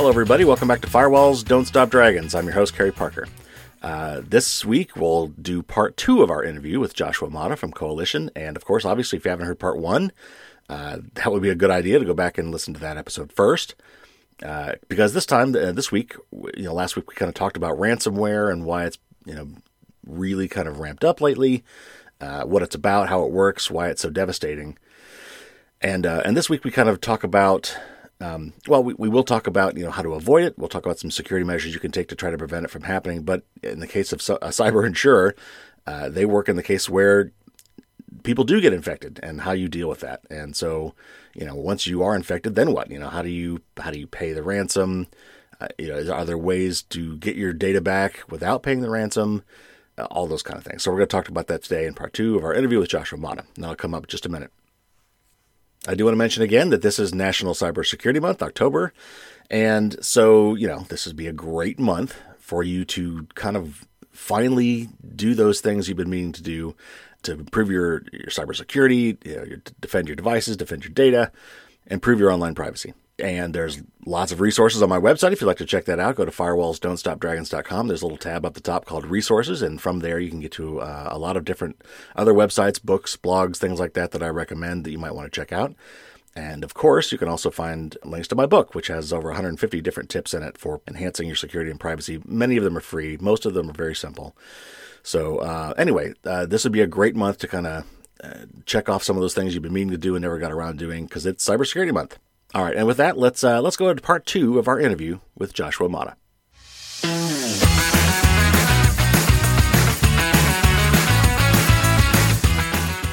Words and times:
Hello, 0.00 0.08
everybody. 0.08 0.46
Welcome 0.46 0.66
back 0.66 0.80
to 0.80 0.88
Firewalls 0.88 1.44
Don't 1.44 1.66
Stop 1.66 1.90
Dragons. 1.90 2.34
I'm 2.34 2.46
your 2.46 2.54
host, 2.54 2.74
Carey 2.74 2.90
Parker. 2.90 3.28
Uh, 3.82 4.22
this 4.26 4.64
week, 4.64 4.96
we'll 4.96 5.26
do 5.26 5.62
part 5.62 5.98
two 5.98 6.22
of 6.22 6.30
our 6.30 6.42
interview 6.42 6.80
with 6.80 6.94
Joshua 6.94 7.28
Motta 7.28 7.58
from 7.58 7.70
Coalition. 7.70 8.30
And 8.34 8.56
of 8.56 8.64
course, 8.64 8.86
obviously, 8.86 9.18
if 9.18 9.26
you 9.26 9.30
haven't 9.30 9.44
heard 9.44 9.58
part 9.58 9.76
one, 9.76 10.10
uh, 10.70 11.00
that 11.16 11.30
would 11.30 11.42
be 11.42 11.50
a 11.50 11.54
good 11.54 11.70
idea 11.70 11.98
to 11.98 12.06
go 12.06 12.14
back 12.14 12.38
and 12.38 12.50
listen 12.50 12.72
to 12.72 12.80
that 12.80 12.96
episode 12.96 13.30
first. 13.30 13.74
Uh, 14.42 14.72
because 14.88 15.12
this 15.12 15.26
time, 15.26 15.54
uh, 15.54 15.70
this 15.70 15.92
week, 15.92 16.16
you 16.32 16.62
know, 16.62 16.72
last 16.72 16.96
week 16.96 17.06
we 17.06 17.14
kind 17.14 17.28
of 17.28 17.34
talked 17.34 17.58
about 17.58 17.76
ransomware 17.76 18.50
and 18.50 18.64
why 18.64 18.86
it's, 18.86 18.96
you 19.26 19.34
know, 19.34 19.48
really 20.06 20.48
kind 20.48 20.66
of 20.66 20.78
ramped 20.78 21.04
up 21.04 21.20
lately, 21.20 21.62
uh, 22.22 22.44
what 22.44 22.62
it's 22.62 22.74
about, 22.74 23.10
how 23.10 23.22
it 23.24 23.32
works, 23.32 23.70
why 23.70 23.90
it's 23.90 24.00
so 24.00 24.08
devastating. 24.08 24.78
And, 25.82 26.06
uh, 26.06 26.22
and 26.24 26.38
this 26.38 26.48
week 26.48 26.64
we 26.64 26.70
kind 26.70 26.88
of 26.88 27.02
talk 27.02 27.22
about 27.22 27.76
um, 28.20 28.52
well, 28.68 28.82
we, 28.84 28.94
we 28.94 29.08
will 29.08 29.24
talk 29.24 29.46
about 29.46 29.76
you 29.76 29.84
know 29.84 29.90
how 29.90 30.02
to 30.02 30.14
avoid 30.14 30.44
it. 30.44 30.58
We'll 30.58 30.68
talk 30.68 30.84
about 30.84 30.98
some 30.98 31.10
security 31.10 31.44
measures 31.44 31.72
you 31.72 31.80
can 31.80 31.92
take 31.92 32.08
to 32.08 32.14
try 32.14 32.30
to 32.30 32.38
prevent 32.38 32.64
it 32.64 32.70
from 32.70 32.82
happening. 32.82 33.22
But 33.22 33.44
in 33.62 33.80
the 33.80 33.86
case 33.86 34.12
of 34.12 34.20
a 34.42 34.48
cyber 34.48 34.86
insurer, 34.86 35.34
uh, 35.86 36.08
they 36.08 36.24
work 36.24 36.48
in 36.48 36.56
the 36.56 36.62
case 36.62 36.88
where 36.88 37.32
people 38.22 38.44
do 38.44 38.60
get 38.60 38.72
infected 38.72 39.20
and 39.22 39.42
how 39.42 39.52
you 39.52 39.68
deal 39.68 39.88
with 39.88 40.00
that. 40.00 40.20
And 40.30 40.54
so, 40.54 40.94
you 41.34 41.46
know, 41.46 41.54
once 41.54 41.86
you 41.86 42.02
are 42.02 42.14
infected, 42.14 42.54
then 42.54 42.72
what? 42.72 42.90
You 42.90 42.98
know, 42.98 43.08
how 43.08 43.22
do 43.22 43.30
you 43.30 43.62
how 43.78 43.90
do 43.90 43.98
you 43.98 44.06
pay 44.06 44.32
the 44.32 44.42
ransom? 44.42 45.06
Uh, 45.60 45.68
you 45.78 45.88
know, 45.88 46.12
are 46.12 46.24
there 46.24 46.38
ways 46.38 46.82
to 46.82 47.16
get 47.18 47.36
your 47.36 47.52
data 47.52 47.80
back 47.80 48.22
without 48.28 48.62
paying 48.62 48.80
the 48.80 48.90
ransom? 48.90 49.42
Uh, 49.98 50.04
all 50.10 50.26
those 50.26 50.42
kind 50.42 50.56
of 50.56 50.64
things. 50.64 50.82
So 50.82 50.90
we're 50.90 50.98
going 50.98 51.08
to 51.08 51.16
talk 51.16 51.28
about 51.28 51.46
that 51.48 51.62
today 51.62 51.86
in 51.86 51.94
part 51.94 52.14
two 52.14 52.36
of 52.36 52.44
our 52.44 52.54
interview 52.54 52.78
with 52.78 52.88
Joshua 52.88 53.18
Motta. 53.18 53.44
And 53.54 53.64
that'll 53.64 53.76
come 53.76 53.92
up 53.92 54.04
in 54.04 54.08
just 54.08 54.24
a 54.24 54.30
minute. 54.30 54.50
I 55.88 55.94
do 55.94 56.04
want 56.04 56.12
to 56.12 56.18
mention 56.18 56.42
again 56.42 56.70
that 56.70 56.82
this 56.82 56.98
is 56.98 57.14
National 57.14 57.54
Cybersecurity 57.54 58.20
Month, 58.20 58.42
October. 58.42 58.92
And 59.50 60.02
so, 60.04 60.54
you 60.54 60.68
know, 60.68 60.80
this 60.88 61.06
would 61.06 61.16
be 61.16 61.26
a 61.26 61.32
great 61.32 61.78
month 61.78 62.20
for 62.38 62.62
you 62.62 62.84
to 62.84 63.26
kind 63.34 63.56
of 63.56 63.86
finally 64.10 64.88
do 65.16 65.34
those 65.34 65.60
things 65.60 65.88
you've 65.88 65.96
been 65.96 66.10
meaning 66.10 66.32
to 66.32 66.42
do 66.42 66.76
to 67.22 67.32
improve 67.32 67.70
your, 67.70 68.02
your 68.12 68.28
cybersecurity, 68.28 69.24
you 69.26 69.36
know, 69.36 69.44
your, 69.44 69.58
defend 69.80 70.08
your 70.08 70.16
devices, 70.16 70.56
defend 70.56 70.84
your 70.84 70.92
data, 70.92 71.32
improve 71.86 72.18
your 72.18 72.30
online 72.30 72.54
privacy. 72.54 72.92
And 73.20 73.54
there's 73.54 73.82
lots 74.06 74.32
of 74.32 74.40
resources 74.40 74.82
on 74.82 74.88
my 74.88 74.98
website. 74.98 75.32
If 75.32 75.40
you'd 75.40 75.46
like 75.46 75.58
to 75.58 75.66
check 75.66 75.84
that 75.84 76.00
out, 76.00 76.16
go 76.16 76.24
to 76.24 76.30
firewallsdon'tstopdragons.com. 76.30 77.88
There's 77.88 78.02
a 78.02 78.04
little 78.06 78.18
tab 78.18 78.46
up 78.46 78.54
the 78.54 78.60
top 78.60 78.84
called 78.84 79.06
resources. 79.06 79.62
And 79.62 79.80
from 79.80 80.00
there, 80.00 80.18
you 80.18 80.30
can 80.30 80.40
get 80.40 80.52
to 80.52 80.80
uh, 80.80 81.08
a 81.10 81.18
lot 81.18 81.36
of 81.36 81.44
different 81.44 81.82
other 82.16 82.32
websites, 82.32 82.82
books, 82.82 83.16
blogs, 83.16 83.56
things 83.56 83.78
like 83.78 83.94
that 83.94 84.12
that 84.12 84.22
I 84.22 84.28
recommend 84.28 84.84
that 84.84 84.90
you 84.90 84.98
might 84.98 85.14
want 85.14 85.30
to 85.30 85.40
check 85.40 85.52
out. 85.52 85.74
And 86.36 86.62
of 86.62 86.74
course, 86.74 87.10
you 87.10 87.18
can 87.18 87.28
also 87.28 87.50
find 87.50 87.96
links 88.04 88.28
to 88.28 88.36
my 88.36 88.46
book, 88.46 88.74
which 88.74 88.86
has 88.86 89.12
over 89.12 89.28
150 89.28 89.80
different 89.80 90.08
tips 90.08 90.32
in 90.32 90.42
it 90.42 90.56
for 90.56 90.80
enhancing 90.86 91.26
your 91.26 91.36
security 91.36 91.70
and 91.70 91.80
privacy. 91.80 92.22
Many 92.24 92.56
of 92.56 92.62
them 92.62 92.76
are 92.76 92.82
free, 92.82 93.16
most 93.20 93.44
of 93.46 93.54
them 93.54 93.68
are 93.68 93.74
very 93.74 93.96
simple. 93.96 94.36
So, 95.02 95.38
uh, 95.38 95.74
anyway, 95.76 96.14
uh, 96.24 96.46
this 96.46 96.62
would 96.64 96.72
be 96.72 96.82
a 96.82 96.86
great 96.86 97.16
month 97.16 97.38
to 97.38 97.48
kind 97.48 97.66
of 97.66 97.84
uh, 98.22 98.46
check 98.66 98.88
off 98.88 99.02
some 99.02 99.16
of 99.16 99.22
those 99.22 99.34
things 99.34 99.54
you've 99.54 99.62
been 99.62 99.72
meaning 99.72 99.90
to 99.90 99.98
do 99.98 100.14
and 100.14 100.22
never 100.22 100.38
got 100.38 100.52
around 100.52 100.78
doing 100.78 101.04
because 101.04 101.26
it's 101.26 101.46
Cybersecurity 101.46 101.92
Month. 101.92 102.18
All 102.52 102.64
right, 102.64 102.74
and 102.74 102.84
with 102.84 102.96
that, 102.96 103.16
let's 103.16 103.44
uh, 103.44 103.62
let's 103.62 103.76
go 103.76 103.90
into 103.90 104.02
part 104.02 104.26
two 104.26 104.58
of 104.58 104.66
our 104.66 104.80
interview 104.80 105.20
with 105.36 105.54
Joshua 105.54 105.88
Motta. 105.88 106.16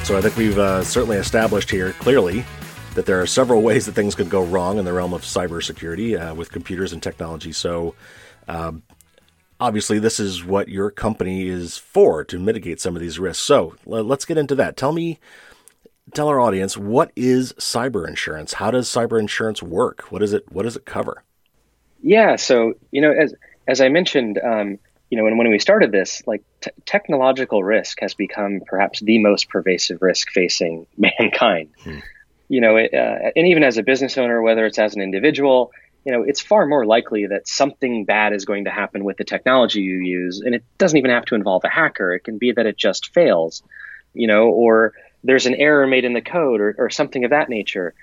So 0.04 0.16
I 0.16 0.22
think 0.22 0.36
we've 0.36 0.58
uh, 0.58 0.82
certainly 0.82 1.18
established 1.18 1.70
here 1.70 1.92
clearly 1.92 2.44
that 2.94 3.06
there 3.06 3.20
are 3.20 3.26
several 3.26 3.62
ways 3.68 3.86
that 3.86 3.92
things 3.92 4.16
could 4.16 4.28
go 4.28 4.42
wrong 4.42 4.78
in 4.78 4.84
the 4.84 4.92
realm 4.92 5.12
of 5.12 5.22
cybersecurity 5.22 6.18
uh, 6.18 6.34
with 6.34 6.50
computers 6.50 6.92
and 6.92 7.00
technology. 7.00 7.52
So 7.52 7.94
um, 8.48 8.82
obviously, 9.60 10.00
this 10.00 10.18
is 10.18 10.44
what 10.44 10.68
your 10.68 10.90
company 10.90 11.46
is 11.46 11.78
for 11.78 12.24
to 12.24 12.40
mitigate 12.40 12.80
some 12.80 12.96
of 12.96 13.02
these 13.02 13.20
risks. 13.20 13.44
So 13.44 13.76
let's 13.86 14.24
get 14.24 14.36
into 14.36 14.56
that. 14.56 14.76
Tell 14.76 14.92
me 14.92 15.20
tell 16.14 16.28
our 16.28 16.40
audience 16.40 16.76
what 16.76 17.12
is 17.16 17.52
cyber 17.54 18.06
insurance? 18.06 18.54
How 18.54 18.70
does 18.70 18.88
cyber 18.88 19.18
insurance 19.18 19.62
work? 19.62 20.10
What 20.10 20.22
is 20.22 20.32
it? 20.32 20.50
What 20.50 20.64
does 20.64 20.76
it 20.76 20.84
cover? 20.84 21.22
Yeah, 22.02 22.36
so 22.36 22.74
you 22.90 23.00
know, 23.00 23.12
as 23.12 23.34
as 23.66 23.80
I 23.80 23.88
mentioned, 23.88 24.38
um, 24.38 24.78
you 25.10 25.18
know, 25.18 25.24
when 25.24 25.36
when 25.38 25.50
we 25.50 25.58
started 25.58 25.92
this, 25.92 26.22
like 26.26 26.42
t- 26.60 26.70
technological 26.86 27.62
risk 27.62 27.98
has 28.00 28.14
become 28.14 28.60
perhaps 28.66 29.00
the 29.00 29.18
most 29.18 29.48
pervasive 29.48 30.02
risk 30.02 30.30
facing 30.30 30.86
mankind. 30.96 31.70
Hmm. 31.82 31.98
You 32.48 32.60
know, 32.62 32.76
it, 32.76 32.94
uh, 32.94 33.30
and 33.36 33.46
even 33.46 33.62
as 33.62 33.76
a 33.76 33.82
business 33.82 34.16
owner, 34.16 34.40
whether 34.40 34.64
it's 34.64 34.78
as 34.78 34.94
an 34.94 35.02
individual, 35.02 35.70
you 36.04 36.12
know, 36.12 36.22
it's 36.22 36.40
far 36.40 36.66
more 36.66 36.86
likely 36.86 37.26
that 37.26 37.46
something 37.46 38.06
bad 38.06 38.32
is 38.32 38.46
going 38.46 38.64
to 38.64 38.70
happen 38.70 39.04
with 39.04 39.18
the 39.18 39.24
technology 39.24 39.82
you 39.82 39.98
use, 39.98 40.40
and 40.40 40.54
it 40.54 40.64
doesn't 40.78 40.96
even 40.96 41.10
have 41.10 41.26
to 41.26 41.34
involve 41.34 41.64
a 41.64 41.68
hacker. 41.68 42.14
It 42.14 42.24
can 42.24 42.38
be 42.38 42.52
that 42.52 42.64
it 42.64 42.78
just 42.78 43.12
fails, 43.12 43.62
you 44.14 44.26
know, 44.26 44.48
or 44.48 44.94
there's 45.24 45.46
an 45.46 45.54
error 45.54 45.86
made 45.86 46.04
in 46.04 46.12
the 46.12 46.20
code 46.20 46.60
or, 46.60 46.74
or 46.78 46.90
something 46.90 47.24
of 47.24 47.30
that 47.30 47.48
nature. 47.48 47.94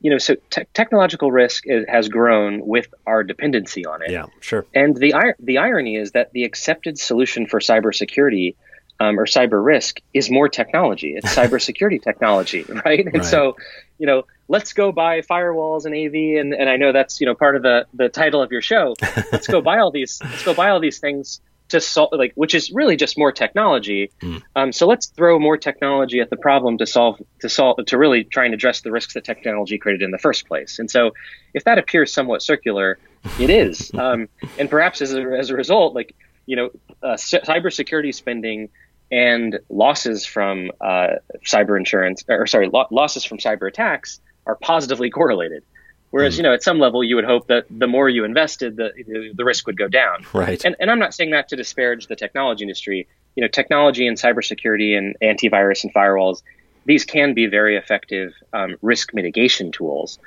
You 0.00 0.12
know, 0.12 0.18
so 0.18 0.36
te- 0.50 0.64
technological 0.74 1.32
risk 1.32 1.64
is, 1.66 1.84
has 1.88 2.08
grown 2.08 2.64
with 2.66 2.86
our 3.06 3.24
dependency 3.24 3.84
on 3.84 4.02
it. 4.02 4.10
Yeah, 4.10 4.26
sure. 4.40 4.64
And 4.74 4.96
the 4.96 5.34
the 5.40 5.58
irony 5.58 5.96
is 5.96 6.12
that 6.12 6.32
the 6.32 6.44
accepted 6.44 6.98
solution 6.98 7.46
for 7.46 7.58
cybersecurity 7.58 8.54
um, 9.00 9.18
or 9.18 9.26
cyber 9.26 9.64
risk 9.64 10.00
is 10.12 10.30
more 10.30 10.48
technology. 10.48 11.14
It's 11.16 11.34
cybersecurity 11.34 12.02
technology, 12.02 12.64
right? 12.84 13.04
And 13.06 13.14
right. 13.14 13.24
so, 13.24 13.56
you 13.98 14.06
know, 14.06 14.24
let's 14.48 14.72
go 14.72 14.92
buy 14.92 15.20
firewalls 15.20 15.84
and 15.84 15.94
AV, 15.94 16.40
and, 16.40 16.54
and 16.54 16.68
I 16.68 16.76
know 16.76 16.92
that's 16.92 17.20
you 17.20 17.26
know 17.26 17.34
part 17.34 17.56
of 17.56 17.62
the 17.62 17.86
the 17.94 18.08
title 18.08 18.42
of 18.42 18.52
your 18.52 18.62
show. 18.62 18.94
let's 19.32 19.46
go 19.46 19.60
buy 19.60 19.78
all 19.78 19.90
these. 19.90 20.20
Let's 20.22 20.44
go 20.44 20.54
buy 20.54 20.70
all 20.70 20.80
these 20.80 20.98
things 20.98 21.40
to 21.68 21.80
solve 21.80 22.10
like 22.12 22.32
which 22.34 22.54
is 22.54 22.70
really 22.70 22.96
just 22.96 23.18
more 23.18 23.32
technology. 23.32 24.10
Mm. 24.20 24.42
um, 24.56 24.72
so 24.72 24.86
let's 24.86 25.06
throw 25.06 25.38
more 25.38 25.56
technology 25.56 26.20
at 26.20 26.30
the 26.30 26.36
problem 26.36 26.78
to 26.78 26.86
solve 26.86 27.20
to 27.40 27.48
solve 27.48 27.78
to 27.86 27.98
really 27.98 28.24
try 28.24 28.44
and 28.44 28.54
address 28.54 28.80
the 28.80 28.90
risks 28.90 29.14
that 29.14 29.24
technology 29.24 29.78
created 29.78 30.02
in 30.02 30.10
the 30.10 30.18
first 30.18 30.46
place. 30.46 30.78
And 30.78 30.90
so 30.90 31.12
if 31.54 31.64
that 31.64 31.78
appears 31.78 32.12
somewhat 32.12 32.42
circular 32.42 32.98
it 33.38 33.50
is. 33.50 33.90
Um, 33.98 34.28
and 34.58 34.70
perhaps 34.70 35.02
as 35.02 35.12
a, 35.12 35.22
as 35.22 35.50
a 35.50 35.54
result 35.54 35.94
like 35.94 36.14
you 36.46 36.56
know 36.56 36.70
uh, 37.02 37.14
cybersecurity 37.14 38.14
spending 38.14 38.68
and 39.10 39.58
losses 39.68 40.24
from 40.24 40.70
uh, 40.80 41.16
cyber 41.44 41.76
insurance 41.76 42.24
or 42.28 42.46
sorry 42.46 42.68
lo- 42.72 42.86
losses 42.90 43.24
from 43.24 43.38
cyber 43.38 43.66
attacks 43.68 44.20
are 44.46 44.54
positively 44.54 45.10
correlated 45.10 45.64
Whereas, 46.10 46.34
mm. 46.34 46.38
you 46.38 46.42
know, 46.44 46.54
at 46.54 46.62
some 46.62 46.78
level, 46.78 47.04
you 47.04 47.16
would 47.16 47.24
hope 47.24 47.48
that 47.48 47.66
the 47.70 47.86
more 47.86 48.08
you 48.08 48.24
invested, 48.24 48.76
the 48.76 48.92
the 49.34 49.44
risk 49.44 49.66
would 49.66 49.76
go 49.76 49.88
down. 49.88 50.24
Right. 50.32 50.64
And, 50.64 50.74
and 50.80 50.90
I'm 50.90 50.98
not 50.98 51.14
saying 51.14 51.32
that 51.32 51.48
to 51.48 51.56
disparage 51.56 52.06
the 52.06 52.16
technology 52.16 52.64
industry. 52.64 53.06
You 53.36 53.42
know, 53.42 53.48
technology 53.48 54.06
and 54.06 54.16
cybersecurity 54.16 54.96
and 54.96 55.16
antivirus 55.22 55.84
and 55.84 55.92
firewalls, 55.94 56.42
these 56.86 57.04
can 57.04 57.34
be 57.34 57.46
very 57.46 57.76
effective 57.76 58.32
um, 58.52 58.76
risk 58.82 59.14
mitigation 59.14 59.70
tools. 59.70 60.18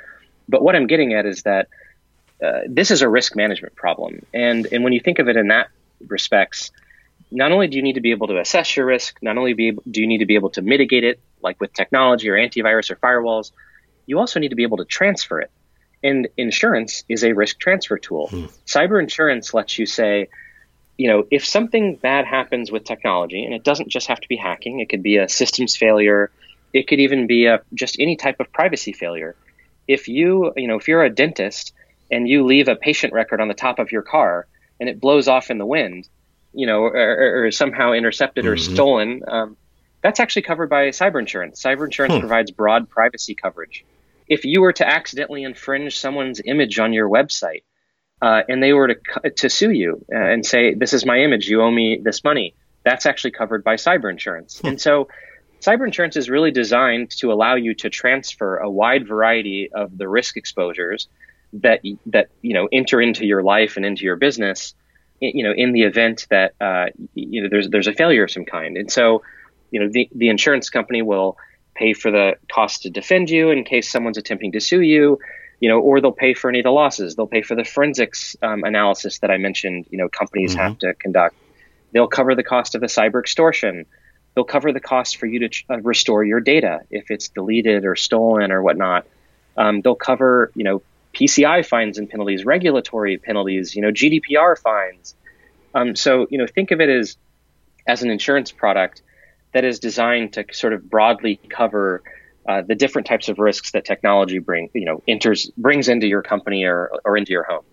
But 0.48 0.62
what 0.62 0.76
I'm 0.76 0.88
getting 0.88 1.14
at 1.14 1.26
is 1.26 1.44
that 1.44 1.68
uh, 2.44 2.62
this 2.68 2.92
is 2.92 3.02
a 3.02 3.10
risk 3.10 3.36
management 3.36 3.76
problem, 3.76 4.22
and 4.34 4.68
and 4.72 4.84
when 4.84 4.94
you 4.94 5.00
think 5.00 5.20
of 5.20 5.28
it 5.28 5.36
in 5.36 5.48
that 5.48 5.70
respects, 6.08 6.72
not 7.32 7.52
only 7.52 7.68
do 7.68 7.78
you 7.78 7.84
need 7.84 7.94
to 7.94 8.02
be 8.02 8.12
able 8.12 8.28
to 8.28 8.40
assess 8.40 8.76
your 8.76 8.86
risk, 8.86 9.18
not 9.22 9.38
only 9.38 9.54
be 9.54 9.70
able, 9.70 9.84
do 9.90 10.02
you 10.02 10.08
need 10.08 10.20
to 10.20 10.26
be 10.26 10.36
able 10.36 10.50
to 10.52 10.62
mitigate 10.62 11.04
it, 11.04 11.20
like 11.42 11.60
with 11.60 11.74
technology 11.74 12.30
or 12.30 12.36
antivirus 12.36 12.92
or 12.92 12.96
firewalls, 12.98 13.52
you 14.06 14.20
also 14.20 14.40
need 14.40 14.50
to 14.50 14.56
be 14.56 14.64
able 14.64 14.78
to 14.78 14.86
transfer 14.86 15.40
it. 15.40 15.52
And 16.04 16.28
insurance 16.36 17.04
is 17.08 17.24
a 17.24 17.34
risk 17.34 17.60
transfer 17.60 17.98
tool. 17.98 18.28
Hmm. 18.28 18.46
Cyber 18.66 19.02
insurance 19.02 19.54
lets 19.54 19.78
you 19.78 19.86
say, 19.86 20.30
you 20.98 21.08
know, 21.08 21.26
if 21.32 21.46
something 21.46 21.96
bad 21.96 22.26
happens 22.26 22.72
with 22.72 22.84
technology, 22.84 23.44
and 23.44 23.54
it 23.54 23.64
doesn't 23.64 23.90
just 23.90 24.08
have 24.08 24.20
to 24.20 24.28
be 24.28 24.36
hacking, 24.36 24.80
it 24.80 24.90
could 24.90 25.04
be 25.04 25.18
a 25.18 25.30
systems 25.30 25.76
failure, 25.76 26.32
it 26.74 26.88
could 26.88 27.00
even 27.00 27.28
be 27.28 27.46
a 27.46 27.62
just 27.74 27.98
any 28.00 28.16
type 28.16 28.40
of 28.40 28.52
privacy 28.52 28.94
failure. 28.94 29.36
If 29.88 30.08
you, 30.08 30.54
you 30.56 30.68
know, 30.68 30.78
if 30.78 30.88
you're 30.88 31.04
a 31.04 31.10
dentist 31.10 31.74
and 32.10 32.28
you 32.28 32.46
leave 32.46 32.68
a 32.68 32.76
patient 32.76 33.14
record 33.14 33.42
on 33.42 33.48
the 33.48 33.54
top 33.54 33.80
of 33.80 33.92
your 33.92 34.02
car 34.02 34.48
and 34.80 34.90
it 34.90 35.00
blows 35.00 35.28
off 35.28 35.50
in 35.50 35.58
the 35.58 35.66
wind, 35.66 36.08
you 36.54 36.68
know, 36.68 36.82
or, 36.84 37.46
or 37.46 37.52
somehow 37.52 37.94
intercepted 37.94 38.46
mm-hmm. 38.46 38.54
or 38.54 38.58
stolen, 38.58 39.24
um, 39.28 39.58
that's 40.02 40.20
actually 40.20 40.42
covered 40.44 40.70
by 40.70 40.90
cyber 40.90 41.20
insurance. 41.20 41.62
Cyber 41.62 41.86
insurance 41.86 42.16
hmm. 42.16 42.20
provides 42.20 42.52
broad 42.52 42.90
privacy 42.90 43.36
coverage 43.36 43.86
if 44.32 44.46
you 44.46 44.62
were 44.62 44.72
to 44.72 44.88
accidentally 44.88 45.44
infringe 45.44 46.00
someone's 46.00 46.40
image 46.46 46.80
on 46.80 46.94
your 46.94 47.10
website 47.10 47.64
uh, 48.22 48.42
and 48.48 48.64
they 48.64 48.72
were 48.72 48.88
to, 48.88 49.30
to 49.32 49.50
sue 49.50 49.72
you 49.72 50.06
uh, 50.10 50.18
and 50.18 50.46
say, 50.46 50.74
This 50.74 50.94
is 50.94 51.06
my 51.06 51.20
image, 51.20 51.50
you 51.50 51.62
owe 51.62 51.70
me 51.70 52.00
this 52.02 52.24
money, 52.24 52.56
that's 52.86 53.06
actually 53.06 53.32
covered 53.32 53.62
by 53.62 53.76
cyber 53.76 54.10
insurance. 54.10 54.60
Hmm. 54.60 54.68
And 54.68 54.82
so, 54.82 55.10
cyber 55.60 55.86
insurance 55.86 56.16
is 56.16 56.30
really 56.30 56.52
designed 56.52 57.12
to 57.20 57.34
allow 57.34 57.56
you 57.56 57.76
to 57.76 57.90
transfer 57.90 58.58
a 58.58 58.70
wide 58.70 59.06
variety 59.06 59.70
of 59.74 59.98
the 59.98 60.08
risk 60.08 60.38
exposures 60.38 61.10
that 61.54 61.82
that 62.06 62.30
you 62.42 62.54
know 62.54 62.70
enter 62.72 63.02
into 63.02 63.26
your 63.26 63.44
life 63.44 63.76
and 63.76 63.86
into 63.86 64.04
your 64.04 64.16
business 64.16 64.74
you 65.20 65.44
know 65.44 65.52
in 65.52 65.74
the 65.74 65.84
event 65.84 66.26
that 66.30 66.54
uh, 66.62 66.86
you 67.14 67.44
know 67.44 67.50
there's 67.50 67.68
there's 67.68 67.88
a 67.88 67.94
failure 67.94 68.24
of 68.24 68.32
some 68.32 68.46
kind 68.46 68.78
and 68.78 68.90
so 68.90 69.22
you 69.70 69.82
know 69.82 69.90
the, 69.92 70.08
the 70.16 70.30
insurance 70.30 70.70
company 70.70 71.02
will 71.02 71.38
pay 71.82 71.94
for 71.94 72.12
the 72.12 72.36
cost 72.52 72.84
to 72.84 72.90
defend 72.90 73.30
you 73.30 73.50
in 73.50 73.64
case 73.64 73.90
someone's 73.90 74.18
attempting 74.18 74.52
to 74.52 74.60
sue 74.60 74.82
you. 74.82 75.20
you 75.60 75.70
know, 75.70 75.80
or 75.80 76.02
they'll 76.02 76.12
pay 76.12 76.34
for 76.34 76.50
any 76.50 76.60
of 76.60 76.64
the 76.64 76.72
losses. 76.72 77.16
They'll 77.16 77.28
pay 77.28 77.44
for 77.44 77.56
the 77.56 77.64
forensics 77.64 78.36
um, 78.42 78.64
analysis 78.64 79.20
that 79.20 79.30
I 79.30 79.38
mentioned. 79.38 79.86
You 79.92 80.00
know, 80.00 80.10
companies 80.10 80.52
mm-hmm. 80.52 80.60
have 80.60 80.80
to 80.80 80.94
conduct. 80.96 81.36
They'll 81.92 82.08
cover 82.08 82.34
the 82.34 82.44
cost 82.44 82.74
of 82.74 82.82
the 82.82 82.88
cyber 82.88 83.20
extortion. 83.20 83.86
They'll 84.34 84.52
cover 84.56 84.72
the 84.72 84.80
cost 84.80 85.18
for 85.18 85.28
you 85.28 85.48
to 85.48 85.64
uh, 85.70 85.80
restore 85.82 86.24
your 86.24 86.40
data 86.40 86.82
if 86.90 87.12
it's 87.12 87.30
deleted 87.30 87.86
or 87.86 87.96
stolen 87.96 88.52
or 88.52 88.64
whatnot. 88.64 89.06
Um, 89.56 89.82
they'll 89.82 90.04
cover, 90.12 90.52
you 90.56 90.64
know, 90.64 90.82
PCI 91.14 91.64
fines 91.64 92.00
and 92.00 92.10
penalties, 92.10 92.44
regulatory 92.44 93.18
penalties, 93.18 93.76
you 93.76 93.82
know, 93.84 93.92
GDPR 93.92 94.58
fines. 94.58 95.16
Um, 95.76 95.96
so, 95.96 96.28
you 96.32 96.38
know, 96.40 96.48
think 96.48 96.72
of 96.72 96.82
it 96.82 96.90
as 96.90 97.18
as 97.86 98.02
an 98.04 98.10
insurance 98.10 98.52
product 98.52 99.04
that 99.54 99.64
is 99.64 99.80
designed 99.80 100.34
to 100.34 100.46
sort 100.52 100.74
of 100.74 100.90
broadly 100.90 101.40
cover 101.50 102.04
uh, 102.48 102.62
the 102.62 102.76
different 102.76 103.08
types 103.08 103.30
of 103.30 103.38
risks 103.38 103.72
that 103.72 103.86
technology 103.86 104.40
bring, 104.40 104.70
you 104.74 104.86
know, 104.86 105.04
enters 105.08 105.52
brings 105.58 105.88
into 105.88 106.08
your 106.08 106.22
company 106.22 106.64
or 106.64 106.92
or 107.06 107.18
into 107.18 107.32
your 107.32 107.44
home. 107.44 107.64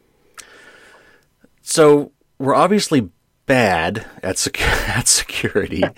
So 1.62 2.12
we're 2.38 2.54
obviously 2.54 3.10
bad 3.48 4.06
at, 4.22 4.38
sec- 4.38 4.60
at 4.88 5.08
security. 5.08 5.82
uh, 5.84 5.92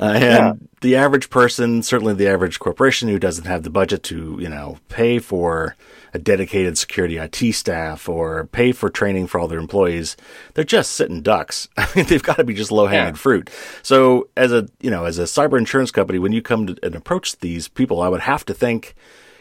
and 0.00 0.22
yeah. 0.22 0.52
the 0.80 0.96
average 0.96 1.30
person, 1.30 1.82
certainly 1.82 2.14
the 2.14 2.26
average 2.26 2.58
corporation 2.58 3.08
who 3.08 3.20
doesn't 3.20 3.44
have 3.44 3.62
the 3.62 3.70
budget 3.70 4.02
to, 4.04 4.38
you 4.40 4.48
know, 4.48 4.78
pay 4.88 5.20
for 5.20 5.76
a 6.14 6.18
dedicated 6.18 6.78
security 6.78 7.18
IT 7.18 7.52
staff 7.52 8.08
or 8.08 8.46
pay 8.46 8.72
for 8.72 8.88
training 8.88 9.26
for 9.26 9.38
all 9.38 9.46
their 9.46 9.58
employees, 9.58 10.16
they're 10.54 10.64
just 10.64 10.92
sitting 10.92 11.20
ducks. 11.20 11.68
I 11.76 11.86
mean, 11.94 12.06
they've 12.06 12.22
got 12.22 12.38
to 12.38 12.44
be 12.44 12.54
just 12.54 12.72
low 12.72 12.86
hanging 12.86 13.14
yeah. 13.14 13.20
fruit. 13.20 13.50
So 13.82 14.28
as 14.36 14.50
a, 14.50 14.66
you 14.80 14.90
know, 14.90 15.04
as 15.04 15.18
a 15.18 15.24
cyber 15.24 15.58
insurance 15.58 15.90
company, 15.90 16.18
when 16.18 16.32
you 16.32 16.42
come 16.42 16.66
to 16.66 16.76
and 16.82 16.94
approach 16.94 17.38
these 17.38 17.68
people, 17.68 18.00
I 18.00 18.08
would 18.08 18.22
have 18.22 18.44
to 18.46 18.54
think, 18.54 18.94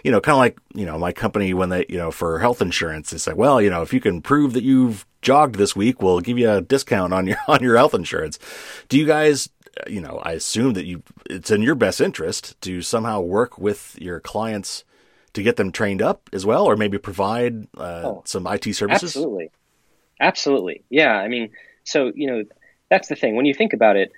you 0.04 0.12
know, 0.12 0.22
kind 0.22 0.34
of 0.34 0.40
like, 0.40 0.60
you 0.74 0.86
know, 0.86 0.98
my 0.98 1.12
company 1.12 1.54
when 1.54 1.70
they, 1.70 1.86
you 1.90 1.98
know, 1.98 2.12
for 2.12 2.40
health 2.40 2.62
insurance, 2.62 3.12
it's 3.14 3.28
like, 3.28 3.38
well, 3.38 3.62
you 3.62 3.70
know, 3.70 3.82
if 3.82 3.94
you 3.94 4.00
can 4.00 4.22
prove 4.22 4.54
that 4.54 4.64
you've 4.64 5.06
jogged 5.22 5.56
this 5.56 5.76
week, 5.76 6.02
we'll 6.02 6.20
give 6.20 6.38
you 6.38 6.50
a 6.50 6.62
discount 6.62 7.14
on 7.14 7.28
your, 7.28 7.38
on 7.48 7.62
your 7.62 7.78
health 7.78 7.94
insurance. 7.94 8.40
Do 8.90 8.98
you 8.98 9.06
guys, 9.06 9.50
you 9.88 10.02
know, 10.02 10.20
I 10.24 10.34
assume 10.34 10.74
that 10.74 10.86
you, 10.86 11.04
it's 11.30 11.52
in 11.52 11.62
your 11.62 11.76
best 11.76 12.00
interest 12.02 12.60
to 12.62 12.82
somehow 12.82 13.22
work 13.22 13.58
with 13.58 13.98
your 14.00 14.20
clients 14.20 14.84
to 15.34 15.44
get 15.44 15.56
them 15.56 15.72
trained 15.72 16.02
up 16.02 16.30
as 16.34 16.46
well, 16.46 16.66
or 16.66 16.76
maybe 16.76 16.98
provide 16.98 17.68
uh, 17.78 18.02
oh, 18.06 18.24
some 18.26 18.48
IT 18.48 18.74
services? 18.74 19.16
Absolutely. 19.16 19.52
Absolutely. 20.20 20.84
Yeah. 20.90 21.14
I 21.14 21.28
mean, 21.28 21.52
so, 21.84 22.12
you 22.16 22.28
know, 22.28 22.44
that's 22.90 23.08
the 23.08 23.16
thing. 23.16 23.36
When 23.36 23.46
you 23.46 23.54
think 23.54 23.74
about 23.74 23.98
it, 23.98 24.12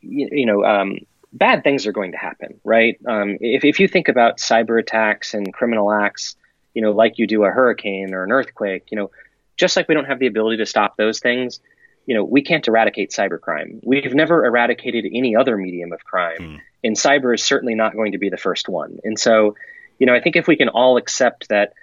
you, 0.00 0.28
you 0.30 0.46
know, 0.46 0.64
um, 0.64 0.98
bad 1.32 1.62
things 1.62 1.86
are 1.86 1.92
going 1.92 2.12
to 2.12 2.18
happen, 2.18 2.60
right? 2.64 2.98
Um, 3.06 3.38
if, 3.40 3.64
if 3.64 3.80
you 3.80 3.88
think 3.88 4.08
about 4.08 4.38
cyber 4.38 4.80
attacks 4.80 5.34
and 5.34 5.52
criminal 5.52 5.92
acts, 5.92 6.36
you 6.74 6.82
know, 6.82 6.92
like 6.92 7.18
you 7.18 7.26
do 7.26 7.44
a 7.44 7.50
hurricane 7.50 8.14
or 8.14 8.24
an 8.24 8.32
earthquake, 8.32 8.86
you 8.90 8.96
know, 8.96 9.10
just 9.56 9.76
like 9.76 9.88
we 9.88 9.94
don't 9.94 10.06
have 10.06 10.18
the 10.18 10.26
ability 10.26 10.58
to 10.58 10.66
stop 10.66 10.96
those 10.96 11.20
things, 11.20 11.60
you 12.06 12.14
know, 12.14 12.24
we 12.24 12.42
can't 12.42 12.66
eradicate 12.66 13.10
cybercrime. 13.10 13.80
We've 13.82 14.14
never 14.14 14.44
eradicated 14.44 15.04
any 15.12 15.36
other 15.36 15.56
medium 15.56 15.92
of 15.92 16.02
crime, 16.04 16.38
mm. 16.40 16.60
and 16.82 16.96
cyber 16.96 17.34
is 17.34 17.42
certainly 17.42 17.74
not 17.74 17.94
going 17.94 18.12
to 18.12 18.18
be 18.18 18.30
the 18.30 18.36
first 18.36 18.68
one. 18.68 18.98
And 19.04 19.18
so, 19.18 19.54
you 19.98 20.06
know, 20.06 20.14
I 20.14 20.20
think 20.20 20.36
if 20.36 20.48
we 20.48 20.56
can 20.56 20.70
all 20.70 20.96
accept 20.96 21.48
that, 21.50 21.74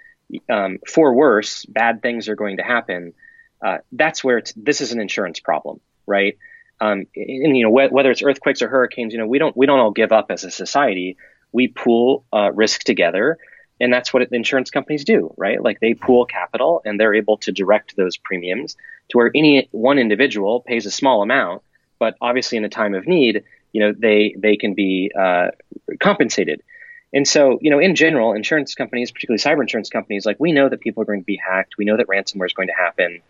um, 0.50 0.78
for 0.86 1.14
worse, 1.14 1.64
bad 1.66 2.02
things 2.02 2.28
are 2.28 2.34
going 2.34 2.56
to 2.58 2.62
happen, 2.62 3.14
uh, 3.64 3.78
that's 3.92 4.22
where 4.22 4.38
it's, 4.38 4.52
this 4.54 4.80
is 4.80 4.92
an 4.92 5.00
insurance 5.00 5.40
problem, 5.40 5.80
right? 6.06 6.36
Um, 6.80 7.06
and 7.16 7.56
you 7.56 7.64
know 7.64 7.70
wh- 7.70 7.92
whether 7.92 8.10
it's 8.10 8.22
earthquakes 8.22 8.62
or 8.62 8.68
hurricanes, 8.68 9.12
you 9.12 9.18
know 9.18 9.26
we 9.26 9.38
don't 9.38 9.56
we 9.56 9.66
don't 9.66 9.78
all 9.78 9.90
give 9.90 10.12
up 10.12 10.30
as 10.30 10.44
a 10.44 10.50
society. 10.50 11.16
We 11.52 11.68
pool 11.68 12.24
uh, 12.32 12.52
risk 12.52 12.82
together, 12.82 13.38
and 13.80 13.92
that's 13.92 14.12
what 14.12 14.22
insurance 14.32 14.70
companies 14.70 15.04
do, 15.04 15.32
right? 15.36 15.62
Like 15.62 15.80
they 15.80 15.94
pool 15.94 16.24
capital 16.26 16.82
and 16.84 16.98
they're 17.00 17.14
able 17.14 17.38
to 17.38 17.52
direct 17.52 17.96
those 17.96 18.16
premiums 18.16 18.76
to 19.10 19.18
where 19.18 19.30
any 19.34 19.68
one 19.72 19.98
individual 19.98 20.60
pays 20.60 20.86
a 20.86 20.90
small 20.90 21.22
amount, 21.22 21.62
but 21.98 22.14
obviously 22.20 22.58
in 22.58 22.64
a 22.64 22.68
time 22.68 22.94
of 22.94 23.06
need, 23.06 23.44
you 23.72 23.80
know 23.80 23.92
they 23.96 24.34
they 24.38 24.56
can 24.56 24.74
be 24.74 25.10
uh, 25.18 25.48
compensated. 26.00 26.62
And 27.12 27.26
so, 27.26 27.58
you 27.62 27.70
know, 27.70 27.78
in 27.78 27.94
general, 27.94 28.34
insurance 28.34 28.74
companies, 28.74 29.10
particularly 29.10 29.38
cyber 29.38 29.62
insurance 29.62 29.88
companies, 29.88 30.26
like 30.26 30.38
we 30.38 30.52
know 30.52 30.68
that 30.68 30.80
people 30.80 31.02
are 31.02 31.06
going 31.06 31.20
to 31.20 31.24
be 31.26 31.36
hacked. 31.36 31.78
We 31.78 31.86
know 31.86 31.96
that 31.96 32.06
ransomware 32.06 32.46
is 32.46 32.52
going 32.52 32.68
to 32.68 32.74
happen. 32.74 33.22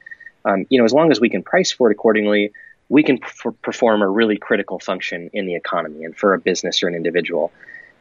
Um, 0.45 0.67
you 0.69 0.79
know, 0.79 0.85
as 0.85 0.93
long 0.93 1.13
as 1.13 1.21
we 1.21 1.31
can 1.31 1.43
price 1.43 1.71
for 1.71 1.89
it 1.91 1.93
accordingly, 1.93 2.53
we 2.89 3.03
can 3.03 3.19
p- 3.19 3.51
perform 3.63 4.03
a 4.03 4.09
really 4.09 4.37
critical 4.37 4.79
function 4.79 5.31
in 5.33 5.47
the 5.47 5.55
economy 5.55 6.05
and 6.05 6.17
for 6.17 6.35
a 6.35 6.39
business 6.39 6.83
or 6.83 6.89
an 6.89 6.95
individual. 6.95 7.53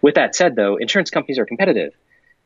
With 0.02 0.16
that 0.16 0.36
said, 0.36 0.56
though, 0.56 0.78
insurance 0.78 1.10
companies 1.10 1.40
are 1.40 1.46
competitive. 1.46 1.94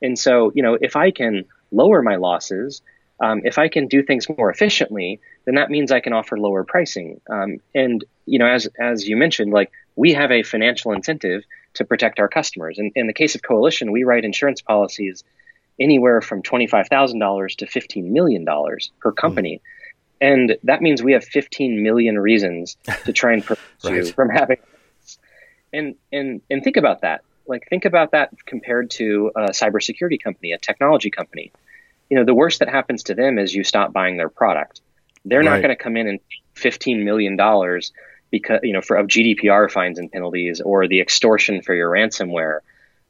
And 0.02 0.18
so, 0.18 0.52
you 0.56 0.64
know, 0.64 0.78
if 0.80 0.96
I 0.96 1.12
can 1.12 1.46
lower 1.72 2.02
my 2.02 2.16
losses, 2.16 2.82
um, 3.20 3.42
if 3.46 3.60
I 3.60 3.68
can 3.68 3.88
do 3.88 4.02
things 4.02 4.28
more 4.28 4.50
efficiently, 4.50 5.20
then 5.46 5.56
that 5.56 5.70
means 5.70 5.92
I 5.92 6.00
can 6.00 6.14
offer 6.14 6.40
lower 6.40 6.64
pricing. 6.64 7.22
Um, 7.30 7.60
and, 7.76 8.04
you 8.26 8.40
know, 8.40 8.48
as, 8.48 8.68
as 8.80 9.08
you 9.08 9.16
mentioned, 9.16 9.54
like 9.54 9.72
we 9.96 10.14
have 10.14 10.32
a 10.32 10.42
financial 10.42 10.92
incentive 10.92 11.44
to 11.76 11.86
protect 11.86 12.20
our 12.20 12.28
customers. 12.28 12.80
And 12.80 12.92
in 12.96 13.08
the 13.08 13.14
case 13.14 13.36
of 13.36 13.44
Coalition, 13.44 13.92
we 13.92 14.04
write 14.04 14.26
insurance 14.26 14.62
policies 14.62 15.24
anywhere 15.80 16.22
from 16.22 16.42
$25,000 16.42 17.56
to 17.58 17.66
$15 17.66 18.06
million 18.06 18.46
per 19.00 19.12
company. 19.12 19.58
Mm. 19.58 19.91
And 20.22 20.56
that 20.64 20.82
means 20.84 21.02
we 21.02 21.14
have 21.14 21.26
15 21.26 21.82
million 21.82 22.18
reasons 22.20 22.78
to 23.06 23.12
try 23.12 23.34
and 23.34 23.44
prevent 23.44 23.68
right. 23.84 23.96
you 23.96 24.06
from 24.06 24.30
having. 24.30 24.58
And 25.74 25.96
and 26.12 26.42
and 26.50 26.64
think 26.64 26.78
about 26.78 27.02
that. 27.02 27.24
Like 27.48 27.68
think 27.70 27.86
about 27.86 28.12
that 28.12 28.30
compared 28.46 28.92
to 28.92 29.32
a 29.36 29.42
cybersecurity 29.50 30.22
company, 30.22 30.52
a 30.52 30.58
technology 30.58 31.10
company. 31.10 31.52
You 32.10 32.18
know, 32.18 32.26
the 32.26 32.36
worst 32.36 32.60
that 32.60 32.70
happens 32.70 33.04
to 33.04 33.16
them 33.16 33.40
is 33.40 33.54
you 33.54 33.64
stop 33.64 33.92
buying 33.92 34.18
their 34.18 34.30
product. 34.30 34.82
They're 35.26 35.44
not 35.44 35.62
going 35.62 35.70
to 35.70 35.76
come 35.76 35.98
in 35.98 36.08
and 36.08 36.20
15 36.56 37.04
million 37.06 37.36
dollars 37.36 37.92
because 38.32 38.60
you 38.64 38.74
know 38.74 38.82
for 38.82 38.98
of 38.98 39.08
GDPR 39.08 39.72
fines 39.72 39.98
and 39.98 40.12
penalties 40.12 40.62
or 40.62 40.88
the 40.88 41.02
extortion 41.02 41.62
for 41.62 41.74
your 41.74 41.90
ransomware. 41.90 42.60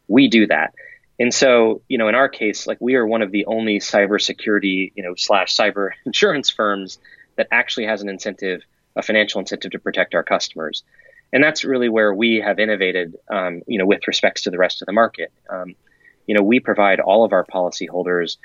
We 0.07 0.27
do 0.27 0.47
that. 0.47 0.73
And 1.21 1.31
so, 1.31 1.83
you 1.87 1.99
know, 1.99 2.07
in 2.07 2.15
our 2.15 2.27
case, 2.27 2.65
like 2.65 2.79
we 2.81 2.95
are 2.95 3.05
one 3.05 3.21
of 3.21 3.31
the 3.31 3.45
only 3.45 3.77
cybersecurity, 3.77 4.91
you 4.95 5.03
know, 5.03 5.13
slash 5.15 5.55
cyber 5.55 5.91
insurance 6.07 6.49
firms 6.49 6.97
that 7.35 7.47
actually 7.51 7.85
has 7.85 8.01
an 8.01 8.09
incentive, 8.09 8.63
a 8.95 9.03
financial 9.03 9.39
incentive 9.39 9.69
to 9.73 9.77
protect 9.77 10.15
our 10.15 10.23
customers. 10.23 10.81
And 11.31 11.43
that's 11.43 11.63
really 11.63 11.89
where 11.89 12.11
we 12.11 12.37
have 12.37 12.57
innovated, 12.57 13.17
um, 13.29 13.61
you 13.67 13.77
know, 13.77 13.85
with 13.85 14.07
respects 14.07 14.41
to 14.43 14.49
the 14.49 14.57
rest 14.57 14.81
of 14.81 14.87
the 14.87 14.93
market. 14.93 15.31
Um, 15.47 15.75
you 16.25 16.33
know, 16.33 16.41
we 16.41 16.59
provide 16.59 16.99
all 16.99 17.23
of 17.23 17.33
our 17.33 17.45
policyholders 17.45 18.37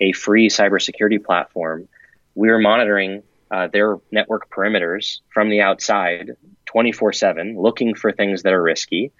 a 0.00 0.12
free 0.12 0.48
cybersecurity 0.48 1.22
platform. 1.22 1.86
We're 2.34 2.58
monitoring 2.58 3.24
uh, 3.50 3.66
their 3.66 3.98
network 4.10 4.48
perimeters 4.48 5.20
from 5.34 5.50
the 5.50 5.60
outside 5.60 6.30
24 6.64 7.12
7, 7.12 7.60
looking 7.60 7.94
for 7.94 8.10
things 8.10 8.42
that 8.44 8.54
are 8.54 8.62
risky 8.62 9.12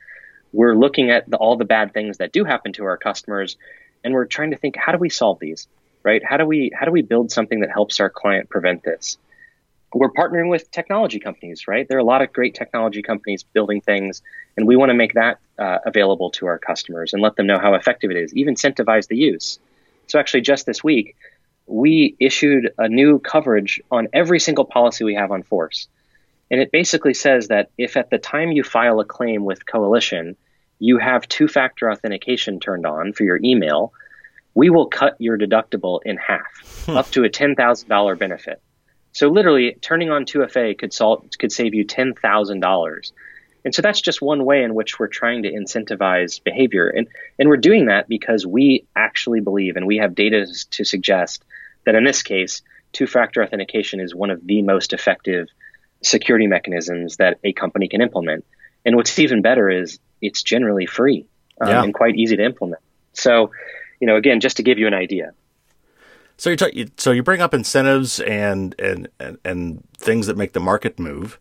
we're 0.52 0.74
looking 0.74 1.10
at 1.10 1.28
the, 1.28 1.36
all 1.36 1.56
the 1.56 1.64
bad 1.64 1.92
things 1.92 2.18
that 2.18 2.32
do 2.32 2.44
happen 2.44 2.72
to 2.74 2.84
our 2.84 2.96
customers 2.96 3.56
and 4.04 4.12
we're 4.12 4.26
trying 4.26 4.50
to 4.50 4.56
think 4.56 4.76
how 4.76 4.92
do 4.92 4.98
we 4.98 5.08
solve 5.08 5.38
these 5.40 5.68
right? 6.04 6.22
How 6.24 6.36
do 6.36 6.46
we 6.46 6.72
how 6.74 6.84
do 6.84 6.92
we 6.92 7.02
build 7.02 7.30
something 7.30 7.60
that 7.60 7.70
helps 7.70 8.00
our 8.00 8.10
client 8.10 8.50
prevent 8.50 8.82
this? 8.82 9.18
We're 9.94 10.10
partnering 10.10 10.48
with 10.48 10.70
technology 10.70 11.20
companies 11.20 11.68
right? 11.68 11.86
There 11.88 11.96
are 11.96 12.00
a 12.00 12.04
lot 12.04 12.22
of 12.22 12.32
great 12.32 12.54
technology 12.54 13.02
companies 13.02 13.42
building 13.42 13.80
things 13.80 14.22
and 14.56 14.66
we 14.66 14.76
want 14.76 14.90
to 14.90 14.94
make 14.94 15.14
that 15.14 15.38
uh, 15.58 15.78
available 15.86 16.30
to 16.32 16.46
our 16.46 16.58
customers 16.58 17.12
and 17.12 17.22
let 17.22 17.36
them 17.36 17.46
know 17.46 17.58
how 17.58 17.74
effective 17.74 18.10
it 18.10 18.16
is 18.16 18.34
even 18.34 18.54
incentivize 18.54 19.08
the 19.08 19.16
use. 19.16 19.58
So 20.08 20.18
actually 20.18 20.42
just 20.42 20.66
this 20.66 20.82
week 20.82 21.16
we 21.66 22.16
issued 22.18 22.72
a 22.78 22.88
new 22.88 23.18
coverage 23.18 23.80
on 23.90 24.08
every 24.12 24.40
single 24.40 24.64
policy 24.64 25.04
we 25.04 25.14
have 25.14 25.30
on 25.30 25.42
force. 25.42 25.88
And 26.50 26.60
it 26.60 26.70
basically 26.70 27.14
says 27.14 27.48
that 27.48 27.70
if 27.78 27.96
at 27.96 28.10
the 28.10 28.18
time 28.18 28.52
you 28.52 28.62
file 28.62 29.00
a 29.00 29.04
claim 29.04 29.44
with 29.44 29.64
Coalition, 29.64 30.36
you 30.82 30.98
have 30.98 31.28
two 31.28 31.46
factor 31.46 31.92
authentication 31.92 32.58
turned 32.58 32.86
on 32.86 33.12
for 33.12 33.22
your 33.22 33.38
email, 33.44 33.92
we 34.52 34.68
will 34.68 34.88
cut 34.88 35.14
your 35.20 35.38
deductible 35.38 36.00
in 36.04 36.16
half, 36.16 36.84
hmm. 36.86 36.96
up 36.96 37.08
to 37.12 37.22
a 37.22 37.30
$10,000 37.30 38.18
benefit. 38.18 38.60
So 39.12 39.28
literally, 39.28 39.76
turning 39.80 40.10
on 40.10 40.24
2FA 40.24 40.76
could, 40.76 40.92
sol- 40.92 41.24
could 41.38 41.52
save 41.52 41.74
you 41.74 41.86
$10,000. 41.86 43.12
And 43.64 43.72
so 43.72 43.80
that's 43.80 44.00
just 44.00 44.20
one 44.20 44.44
way 44.44 44.64
in 44.64 44.74
which 44.74 44.98
we're 44.98 45.06
trying 45.06 45.44
to 45.44 45.52
incentivize 45.52 46.42
behavior. 46.42 46.88
And, 46.88 47.06
and 47.38 47.48
we're 47.48 47.58
doing 47.58 47.86
that 47.86 48.08
because 48.08 48.44
we 48.44 48.84
actually 48.96 49.38
believe, 49.38 49.76
and 49.76 49.86
we 49.86 49.98
have 49.98 50.16
data 50.16 50.46
to 50.72 50.84
suggest 50.84 51.44
that 51.86 51.94
in 51.94 52.02
this 52.02 52.24
case, 52.24 52.62
two 52.92 53.06
factor 53.06 53.40
authentication 53.44 54.00
is 54.00 54.16
one 54.16 54.30
of 54.30 54.44
the 54.44 54.62
most 54.62 54.92
effective 54.92 55.46
security 56.02 56.48
mechanisms 56.48 57.18
that 57.18 57.38
a 57.44 57.52
company 57.52 57.86
can 57.86 58.02
implement. 58.02 58.44
And 58.84 58.96
what's 58.96 59.16
even 59.20 59.42
better 59.42 59.70
is 59.70 60.00
it's 60.22 60.42
generally 60.42 60.86
free 60.86 61.26
um, 61.60 61.68
yeah. 61.68 61.82
and 61.82 61.92
quite 61.92 62.16
easy 62.16 62.36
to 62.36 62.44
implement. 62.44 62.80
So, 63.12 63.50
you 64.00 64.06
know, 64.06 64.16
again, 64.16 64.40
just 64.40 64.56
to 64.56 64.62
give 64.62 64.78
you 64.78 64.86
an 64.86 64.94
idea. 64.94 65.34
So 66.38 66.50
you, 66.50 66.56
talk, 66.56 66.72
so 66.96 67.12
you 67.12 67.22
bring 67.22 67.40
up 67.40 67.52
incentives 67.52 68.18
and, 68.20 68.74
and, 68.78 69.08
and, 69.20 69.38
and 69.44 69.84
things 69.98 70.26
that 70.26 70.36
make 70.36 70.52
the 70.52 70.60
market 70.60 70.98
move. 70.98 71.38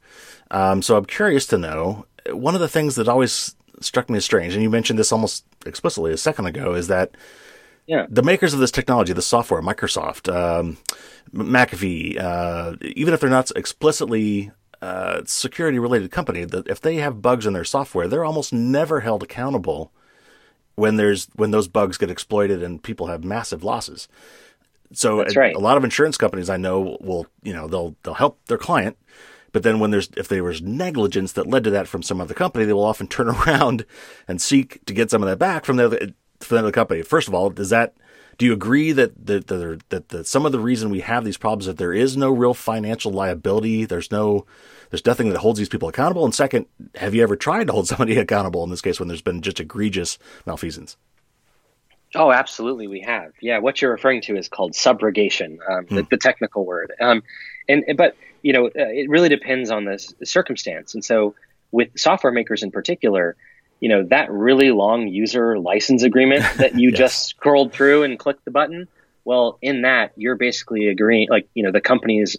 Um, 0.51 0.81
so 0.81 0.97
I'm 0.97 1.05
curious 1.05 1.45
to 1.47 1.57
know 1.57 2.05
one 2.29 2.55
of 2.55 2.61
the 2.61 2.67
things 2.67 2.95
that 2.95 3.07
always 3.07 3.55
struck 3.79 4.09
me 4.09 4.17
as 4.17 4.25
strange, 4.25 4.53
and 4.53 4.61
you 4.61 4.69
mentioned 4.69 4.99
this 4.99 5.11
almost 5.11 5.45
explicitly 5.65 6.11
a 6.11 6.17
second 6.17 6.45
ago, 6.45 6.75
is 6.75 6.87
that 6.87 7.15
yeah. 7.87 8.05
the 8.09 8.21
makers 8.21 8.53
of 8.53 8.59
this 8.59 8.69
technology, 8.69 9.13
the 9.13 9.21
software, 9.21 9.61
Microsoft, 9.61 10.31
um, 10.31 10.77
McAfee, 11.33 12.19
uh, 12.19 12.75
even 12.81 13.13
if 13.13 13.21
they're 13.21 13.29
not 13.29 13.49
explicitly 13.55 14.51
uh, 14.81 15.21
security 15.25 15.79
related 15.79 16.11
company, 16.11 16.43
that 16.45 16.67
if 16.67 16.81
they 16.81 16.95
have 16.95 17.21
bugs 17.21 17.45
in 17.45 17.53
their 17.53 17.63
software, 17.63 18.07
they're 18.07 18.25
almost 18.25 18.51
never 18.51 19.01
held 19.01 19.23
accountable 19.23 19.91
when 20.75 20.95
there's 20.95 21.27
when 21.35 21.51
those 21.51 21.67
bugs 21.67 21.97
get 21.97 22.09
exploited 22.09 22.63
and 22.63 22.81
people 22.81 23.07
have 23.07 23.23
massive 23.23 23.63
losses. 23.63 24.07
So 24.93 25.21
a, 25.21 25.25
right. 25.35 25.55
a 25.55 25.59
lot 25.59 25.77
of 25.77 25.83
insurance 25.83 26.17
companies 26.17 26.49
I 26.49 26.57
know 26.57 26.97
will, 26.99 27.27
you 27.43 27.53
know, 27.53 27.67
they'll 27.67 27.95
they'll 28.03 28.15
help 28.15 28.39
their 28.47 28.57
client, 28.57 28.97
but 29.51 29.63
then 29.63 29.79
when 29.79 29.91
there's 29.91 30.09
if 30.17 30.27
there 30.27 30.43
was 30.43 30.61
negligence 30.61 31.33
that 31.33 31.47
led 31.47 31.63
to 31.65 31.69
that 31.71 31.87
from 31.87 32.03
some 32.03 32.19
other 32.19 32.33
company, 32.33 32.65
they 32.65 32.73
will 32.73 32.83
often 32.83 33.07
turn 33.07 33.29
around 33.29 33.85
and 34.27 34.41
seek 34.41 34.83
to 34.85 34.93
get 34.93 35.11
some 35.11 35.21
of 35.21 35.29
that 35.29 35.39
back 35.39 35.65
from 35.65 35.77
the 35.77 36.13
from 36.39 36.55
the 36.55 36.63
other 36.63 36.71
company. 36.71 37.01
First 37.01 37.27
of 37.27 37.33
all, 37.33 37.49
does 37.49 37.69
that 37.69 37.93
do 38.37 38.45
you 38.45 38.53
agree 38.53 38.91
that 38.91 39.25
that 39.25 39.47
that, 39.47 39.81
that, 39.89 40.09
that 40.09 40.27
some 40.27 40.45
of 40.45 40.51
the 40.51 40.59
reason 40.59 40.89
we 40.89 41.01
have 41.01 41.23
these 41.23 41.37
problems 41.37 41.63
is 41.63 41.67
that 41.67 41.77
there 41.77 41.93
is 41.93 42.17
no 42.17 42.31
real 42.31 42.53
financial 42.53 43.11
liability? 43.11 43.85
There's 43.85 44.11
no 44.11 44.45
there's 44.89 45.05
nothing 45.05 45.29
that 45.29 45.39
holds 45.39 45.57
these 45.59 45.69
people 45.69 45.89
accountable. 45.89 46.25
And 46.25 46.35
second, 46.35 46.65
have 46.95 47.15
you 47.15 47.23
ever 47.23 47.35
tried 47.35 47.67
to 47.67 47.73
hold 47.73 47.87
somebody 47.89 48.17
accountable 48.17 48.63
in 48.63 48.69
this 48.69 48.81
case 48.81 48.99
when 48.99 49.07
there's 49.07 49.21
been 49.21 49.41
just 49.41 49.59
egregious 49.59 50.17
malfeasance? 50.45 50.97
Oh, 52.13 52.31
absolutely, 52.31 52.87
we 52.87 52.99
have. 53.01 53.31
Yeah, 53.41 53.59
what 53.59 53.81
you're 53.81 53.91
referring 53.91 54.21
to 54.23 54.35
is 54.35 54.49
called 54.49 54.73
subrogation, 54.73 55.57
um, 55.69 55.85
hmm. 55.85 55.95
the, 55.95 56.07
the, 56.11 56.17
technical 56.17 56.65
word. 56.65 56.91
Um, 56.99 57.23
and 57.69 57.85
but 57.95 58.17
you 58.41 58.53
know, 58.53 58.65
uh, 58.67 58.71
it 58.75 59.09
really 59.09 59.29
depends 59.29 59.71
on 59.71 59.85
the 59.85 59.97
circumstance. 60.23 60.93
And 60.93 61.05
so, 61.05 61.35
with 61.71 61.97
software 61.97 62.33
makers 62.33 62.63
in 62.63 62.71
particular, 62.71 63.37
you 63.81 63.89
know, 63.89 64.03
that 64.05 64.31
really 64.31 64.71
long 64.71 65.09
user 65.09 65.59
license 65.59 66.03
agreement 66.03 66.45
that 66.57 66.79
you 66.79 66.89
yes. 66.91 66.97
just 66.97 67.25
scrolled 67.25 67.73
through 67.73 68.03
and 68.03 68.17
clicked 68.17 68.45
the 68.45 68.51
button. 68.51 68.87
Well, 69.25 69.59
in 69.61 69.81
that, 69.81 70.13
you're 70.15 70.37
basically 70.37 70.87
agreeing, 70.87 71.27
like 71.29 71.49
you 71.53 71.63
know, 71.63 71.71
the 71.71 71.81
companies 71.81 72.37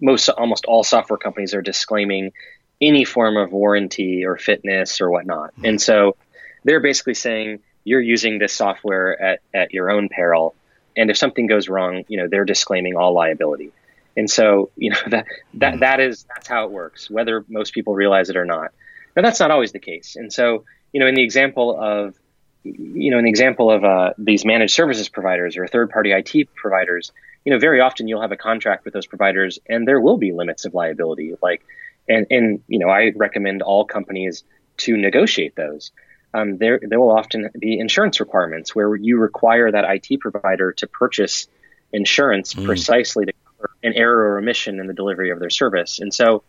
most 0.00 0.28
almost 0.30 0.64
all 0.66 0.84
software 0.84 1.18
companies 1.18 1.54
are 1.54 1.62
disclaiming 1.62 2.32
any 2.80 3.04
form 3.04 3.36
of 3.36 3.52
warranty 3.52 4.24
or 4.24 4.36
fitness 4.36 5.00
or 5.00 5.10
whatnot. 5.10 5.52
Mm-hmm. 5.52 5.64
And 5.64 5.82
so 5.82 6.16
they're 6.64 6.80
basically 6.80 7.14
saying 7.14 7.60
you're 7.84 8.00
using 8.00 8.38
this 8.38 8.52
software 8.52 9.20
at, 9.20 9.40
at 9.54 9.72
your 9.72 9.90
own 9.90 10.08
peril. 10.08 10.54
And 10.96 11.10
if 11.10 11.16
something 11.16 11.46
goes 11.46 11.68
wrong, 11.68 12.04
you 12.08 12.18
know, 12.18 12.28
they're 12.28 12.44
disclaiming 12.44 12.96
all 12.96 13.12
liability. 13.12 13.72
And 14.16 14.30
so, 14.30 14.70
you 14.76 14.90
know, 14.90 14.98
that, 15.08 15.26
that, 15.54 15.70
mm-hmm. 15.72 15.80
that 15.80 16.00
is, 16.00 16.26
that's 16.34 16.48
how 16.48 16.64
it 16.64 16.70
works, 16.70 17.10
whether 17.10 17.44
most 17.48 17.72
people 17.72 17.94
realize 17.94 18.28
it 18.28 18.36
or 18.36 18.44
not. 18.44 18.72
Now 19.16 19.22
that's 19.22 19.40
not 19.40 19.50
always 19.50 19.72
the 19.72 19.78
case. 19.78 20.14
And 20.16 20.32
so, 20.32 20.64
you 20.92 21.00
know, 21.00 21.06
in 21.06 21.14
the 21.14 21.24
example 21.24 21.76
of, 21.80 22.14
you 22.62 23.10
know, 23.10 23.18
an 23.18 23.26
example 23.26 23.70
of 23.70 23.84
uh, 23.84 24.12
these 24.18 24.44
managed 24.44 24.74
services 24.74 25.08
providers 25.08 25.56
or 25.56 25.66
third 25.66 25.90
party 25.90 26.12
IT 26.12 26.54
providers, 26.54 27.12
you 27.44 27.52
know, 27.52 27.58
very 27.58 27.80
often 27.80 28.08
you'll 28.08 28.20
have 28.20 28.32
a 28.32 28.36
contract 28.36 28.84
with 28.84 28.92
those 28.92 29.06
providers 29.06 29.58
and 29.68 29.88
there 29.88 30.00
will 30.00 30.18
be 30.18 30.32
limits 30.32 30.64
of 30.64 30.74
liability. 30.74 31.34
Like, 31.42 31.62
and, 32.08 32.26
and 32.30 32.62
you 32.68 32.78
know, 32.78 32.88
I 32.88 33.12
recommend 33.16 33.62
all 33.62 33.84
companies 33.84 34.44
to 34.78 34.96
negotiate 34.96 35.56
those. 35.56 35.92
Um, 36.34 36.58
there, 36.58 36.78
there 36.82 37.00
will 37.00 37.16
often 37.16 37.48
be 37.58 37.78
insurance 37.78 38.20
requirements 38.20 38.74
where 38.74 38.94
you 38.94 39.16
require 39.16 39.72
that 39.72 39.84
IT 39.84 40.20
provider 40.20 40.72
to 40.72 40.86
purchase 40.86 41.48
insurance 41.92 42.52
mm. 42.52 42.66
precisely 42.66 43.24
to 43.24 43.32
cover 43.44 43.70
an 43.82 43.94
error 43.94 44.32
or 44.32 44.38
omission 44.38 44.78
in 44.78 44.86
the 44.86 44.92
delivery 44.92 45.30
of 45.30 45.38
their 45.38 45.50
service. 45.50 45.98
And 45.98 46.12
so, 46.12 46.42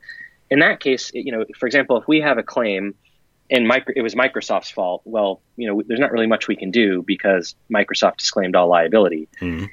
in 0.49 0.59
that 0.59 0.79
case, 0.79 1.11
you 1.13 1.31
know, 1.31 1.45
for 1.57 1.65
example, 1.65 1.97
if 1.97 2.07
we 2.07 2.21
have 2.21 2.37
a 2.37 2.43
claim 2.43 2.95
and 3.49 3.67
micro, 3.67 3.93
it 3.95 4.01
was 4.01 4.15
Microsoft's 4.15 4.69
fault, 4.69 5.01
well, 5.05 5.41
you 5.55 5.67
know, 5.67 5.81
there's 5.85 5.99
not 5.99 6.11
really 6.11 6.27
much 6.27 6.47
we 6.47 6.55
can 6.55 6.71
do 6.71 7.01
because 7.03 7.55
Microsoft 7.71 8.17
disclaimed 8.17 8.55
all 8.55 8.67
liability. 8.67 9.27
Mm. 9.41 9.69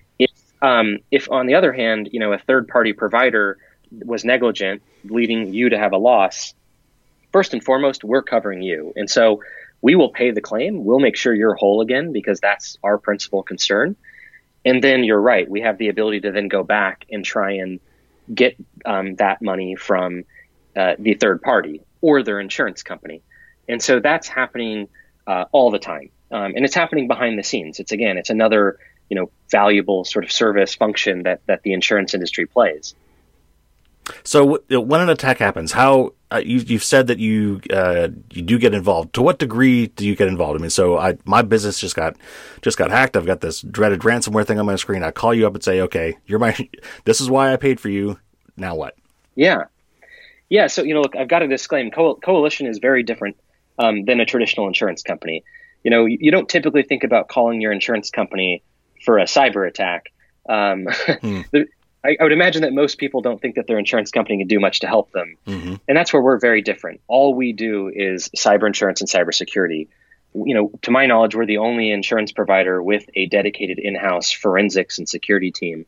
Um, 0.62 0.98
if, 1.10 1.30
on 1.30 1.46
the 1.46 1.54
other 1.54 1.72
hand, 1.72 2.08
you 2.12 2.20
know, 2.20 2.32
a 2.32 2.38
third 2.38 2.68
party 2.68 2.92
provider 2.92 3.58
was 3.90 4.24
negligent, 4.24 4.82
leading 5.04 5.52
you 5.52 5.68
to 5.68 5.78
have 5.78 5.92
a 5.92 5.98
loss, 5.98 6.54
first 7.32 7.52
and 7.52 7.62
foremost, 7.62 8.04
we're 8.04 8.22
covering 8.22 8.62
you. 8.62 8.92
And 8.96 9.10
so 9.10 9.42
we 9.82 9.94
will 9.94 10.08
pay 10.08 10.30
the 10.30 10.40
claim. 10.40 10.84
We'll 10.84 11.00
make 11.00 11.16
sure 11.16 11.34
you're 11.34 11.54
whole 11.54 11.80
again 11.82 12.12
because 12.12 12.40
that's 12.40 12.78
our 12.82 12.96
principal 12.96 13.42
concern. 13.42 13.96
And 14.64 14.82
then 14.82 15.04
you're 15.04 15.20
right. 15.20 15.48
We 15.48 15.60
have 15.60 15.76
the 15.76 15.88
ability 15.88 16.20
to 16.20 16.32
then 16.32 16.48
go 16.48 16.62
back 16.62 17.04
and 17.10 17.22
try 17.24 17.52
and 17.52 17.80
get 18.32 18.56
um, 18.86 19.16
that 19.16 19.42
money 19.42 19.74
from 19.74 20.24
uh, 20.76 20.94
the 20.98 21.14
third 21.14 21.42
party 21.42 21.82
or 22.00 22.22
their 22.22 22.40
insurance 22.40 22.82
company. 22.82 23.22
And 23.68 23.82
so 23.82 24.00
that's 24.00 24.28
happening 24.28 24.88
uh, 25.26 25.44
all 25.52 25.70
the 25.70 25.78
time. 25.78 26.10
Um, 26.30 26.54
and 26.56 26.64
it's 26.64 26.74
happening 26.74 27.08
behind 27.08 27.38
the 27.38 27.42
scenes. 27.42 27.78
It's 27.80 27.92
again, 27.92 28.18
it's 28.18 28.30
another 28.30 28.78
you 29.08 29.16
know 29.16 29.30
valuable 29.50 30.04
sort 30.04 30.24
of 30.24 30.32
service 30.32 30.74
function 30.74 31.22
that 31.24 31.40
that 31.46 31.62
the 31.62 31.72
insurance 31.72 32.14
industry 32.14 32.46
plays. 32.46 32.94
So 34.22 34.58
when 34.68 35.00
an 35.00 35.08
attack 35.08 35.38
happens, 35.38 35.72
how 35.72 36.12
uh, 36.30 36.42
you, 36.44 36.60
have 36.74 36.84
said 36.84 37.06
that 37.06 37.18
you 37.18 37.60
uh, 37.72 38.08
you 38.32 38.42
do 38.42 38.58
get 38.58 38.74
involved. 38.74 39.14
To 39.14 39.22
what 39.22 39.38
degree 39.38 39.86
do 39.86 40.06
you 40.06 40.14
get 40.14 40.28
involved? 40.28 40.58
I 40.58 40.60
mean, 40.60 40.70
so 40.70 40.98
I 40.98 41.16
my 41.24 41.42
business 41.42 41.78
just 41.78 41.96
got 41.96 42.16
just 42.60 42.76
got 42.76 42.90
hacked. 42.90 43.16
I've 43.16 43.24
got 43.24 43.40
this 43.40 43.62
dreaded 43.62 44.00
ransomware 44.00 44.46
thing 44.46 44.58
on 44.58 44.66
my 44.66 44.76
screen. 44.76 45.02
I 45.02 45.10
call 45.10 45.32
you 45.32 45.46
up 45.46 45.54
and 45.54 45.64
say, 45.64 45.80
okay, 45.82 46.16
you're 46.26 46.38
my. 46.38 46.54
This 47.04 47.20
is 47.20 47.30
why 47.30 47.52
I 47.52 47.56
paid 47.56 47.80
for 47.80 47.88
you. 47.88 48.18
Now 48.56 48.74
what? 48.74 48.96
Yeah, 49.36 49.64
yeah. 50.54 50.68
So 50.68 50.84
you 50.84 50.94
know, 50.94 51.00
look, 51.00 51.16
I've 51.16 51.26
got 51.26 51.40
to 51.40 51.48
disclaim. 51.48 51.90
Co- 51.90 52.14
Coalition 52.14 52.68
is 52.68 52.78
very 52.78 53.02
different 53.02 53.36
um, 53.76 54.04
than 54.04 54.20
a 54.20 54.24
traditional 54.24 54.68
insurance 54.68 55.02
company. 55.02 55.42
You 55.82 55.90
know, 55.90 56.04
you, 56.04 56.16
you 56.20 56.30
don't 56.30 56.48
typically 56.48 56.84
think 56.84 57.02
about 57.02 57.26
calling 57.26 57.60
your 57.60 57.72
insurance 57.72 58.10
company 58.10 58.62
for 59.04 59.18
a 59.18 59.24
cyber 59.24 59.66
attack. 59.66 60.12
Um, 60.48 60.86
hmm. 61.20 61.40
I, 62.04 62.16
I, 62.20 62.22
would 62.22 62.30
imagine 62.30 62.62
that 62.62 62.72
most 62.72 62.98
people 62.98 63.20
don't 63.20 63.40
think 63.40 63.56
that 63.56 63.66
their 63.66 63.78
insurance 63.78 64.12
company 64.12 64.38
can 64.38 64.46
do 64.46 64.60
much 64.60 64.80
to 64.80 64.86
help 64.86 65.10
them, 65.10 65.36
mm-hmm. 65.44 65.74
and 65.88 65.96
that's 65.96 66.12
where 66.12 66.22
we're 66.22 66.38
very 66.38 66.62
different. 66.62 67.00
All 67.08 67.34
we 67.34 67.52
do 67.52 67.90
is 67.92 68.28
cyber 68.36 68.68
insurance 68.68 69.00
and 69.00 69.10
cybersecurity. 69.10 69.88
You 70.34 70.54
know, 70.54 70.70
to 70.82 70.92
my 70.92 71.06
knowledge, 71.06 71.34
we're 71.34 71.46
the 71.46 71.58
only 71.58 71.90
insurance 71.90 72.30
provider 72.30 72.80
with 72.80 73.04
a 73.16 73.26
dedicated 73.26 73.80
in-house 73.80 74.30
forensics 74.30 74.98
and 74.98 75.08
security 75.08 75.50
team. 75.50 75.86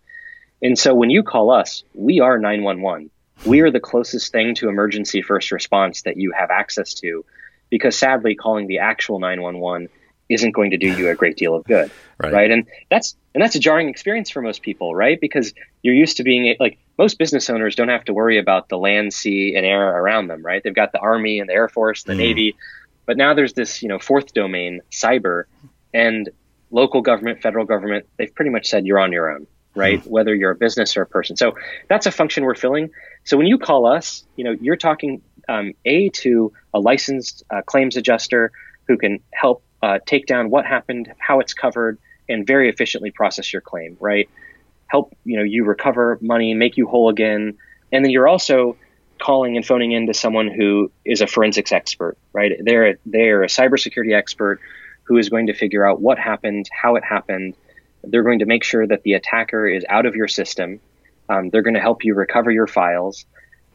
And 0.60 0.76
so 0.76 0.92
when 0.94 1.10
you 1.10 1.22
call 1.22 1.50
us, 1.50 1.84
we 1.94 2.18
are 2.20 2.38
911. 2.38 3.10
We 3.44 3.60
are 3.60 3.70
the 3.70 3.80
closest 3.80 4.32
thing 4.32 4.54
to 4.56 4.68
emergency 4.68 5.22
first 5.22 5.52
response 5.52 6.02
that 6.02 6.16
you 6.16 6.32
have 6.32 6.50
access 6.50 6.94
to 6.94 7.24
because 7.70 7.96
sadly 7.96 8.34
calling 8.34 8.66
the 8.66 8.78
actual 8.78 9.18
911 9.18 9.88
isn't 10.28 10.52
going 10.52 10.70
to 10.70 10.76
do 10.76 10.88
you 10.88 11.08
a 11.08 11.14
great 11.14 11.36
deal 11.36 11.54
of 11.54 11.64
good 11.64 11.90
right. 12.18 12.32
right. 12.32 12.50
and 12.50 12.66
that's 12.90 13.16
and 13.34 13.42
that's 13.42 13.54
a 13.54 13.60
jarring 13.60 13.88
experience 13.88 14.30
for 14.30 14.42
most 14.42 14.62
people 14.62 14.94
right 14.94 15.20
because 15.20 15.54
you're 15.82 15.94
used 15.94 16.16
to 16.16 16.22
being 16.22 16.56
like 16.58 16.78
most 16.98 17.18
business 17.18 17.48
owners 17.50 17.76
don't 17.76 17.88
have 17.88 18.04
to 18.04 18.14
worry 18.14 18.38
about 18.38 18.68
the 18.68 18.76
land 18.76 19.12
sea 19.12 19.54
and 19.56 19.64
air 19.64 19.88
around 19.88 20.26
them 20.28 20.44
right 20.44 20.62
they've 20.64 20.74
got 20.74 20.92
the 20.92 20.98
army 20.98 21.38
and 21.38 21.48
the 21.48 21.54
air 21.54 21.68
force 21.68 22.02
the 22.04 22.12
mm. 22.12 22.18
navy 22.18 22.56
but 23.04 23.16
now 23.16 23.34
there's 23.34 23.52
this 23.52 23.82
you 23.82 23.88
know 23.88 23.98
fourth 23.98 24.32
domain 24.34 24.80
cyber 24.90 25.44
and 25.94 26.30
local 26.70 27.02
government 27.02 27.40
federal 27.40 27.64
government 27.64 28.06
they've 28.16 28.34
pretty 28.34 28.50
much 28.50 28.68
said 28.68 28.84
you're 28.84 28.98
on 28.98 29.12
your 29.12 29.30
own 29.30 29.46
right 29.76 30.02
mm. 30.02 30.06
whether 30.08 30.34
you're 30.34 30.50
a 30.50 30.56
business 30.56 30.96
or 30.96 31.02
a 31.02 31.06
person 31.06 31.36
so 31.36 31.54
that's 31.88 32.06
a 32.06 32.10
function 32.10 32.44
we're 32.44 32.54
filling 32.54 32.90
so 33.24 33.36
when 33.36 33.46
you 33.46 33.58
call 33.58 33.86
us 33.86 34.24
you 34.36 34.44
know 34.44 34.56
you're 34.60 34.76
talking 34.76 35.22
um, 35.48 35.72
a 35.84 36.08
to 36.10 36.52
a 36.74 36.80
licensed 36.80 37.44
uh, 37.50 37.62
claims 37.62 37.96
adjuster 37.96 38.52
who 38.88 38.96
can 38.96 39.20
help 39.32 39.62
uh, 39.82 39.98
take 40.06 40.26
down 40.26 40.50
what 40.50 40.64
happened, 40.64 41.12
how 41.18 41.40
it's 41.40 41.54
covered, 41.54 41.98
and 42.28 42.46
very 42.46 42.68
efficiently 42.68 43.10
process 43.10 43.52
your 43.52 43.62
claim. 43.62 43.96
Right, 44.00 44.28
help 44.86 45.16
you 45.24 45.36
know 45.36 45.44
you 45.44 45.64
recover 45.64 46.18
money, 46.20 46.54
make 46.54 46.76
you 46.76 46.86
whole 46.86 47.08
again, 47.08 47.56
and 47.92 48.04
then 48.04 48.10
you're 48.10 48.28
also 48.28 48.76
calling 49.18 49.56
and 49.56 49.64
phoning 49.64 49.92
in 49.92 50.06
to 50.06 50.14
someone 50.14 50.48
who 50.48 50.90
is 51.04 51.20
a 51.20 51.26
forensics 51.26 51.72
expert. 51.72 52.16
Right, 52.32 52.52
they're 52.60 52.90
a, 52.90 52.94
they're 53.06 53.42
a 53.42 53.48
cybersecurity 53.48 54.14
expert 54.14 54.60
who 55.04 55.18
is 55.18 55.28
going 55.28 55.46
to 55.46 55.54
figure 55.54 55.88
out 55.88 56.00
what 56.00 56.18
happened, 56.18 56.68
how 56.72 56.96
it 56.96 57.04
happened. 57.04 57.54
They're 58.10 58.22
going 58.22 58.40
to 58.40 58.46
make 58.46 58.64
sure 58.64 58.86
that 58.86 59.02
the 59.02 59.14
attacker 59.14 59.66
is 59.66 59.84
out 59.88 60.06
of 60.06 60.14
your 60.14 60.28
system. 60.28 60.80
Um, 61.28 61.50
they're 61.50 61.62
going 61.62 61.74
to 61.74 61.80
help 61.80 62.04
you 62.04 62.14
recover 62.14 62.50
your 62.50 62.66
files 62.66 63.26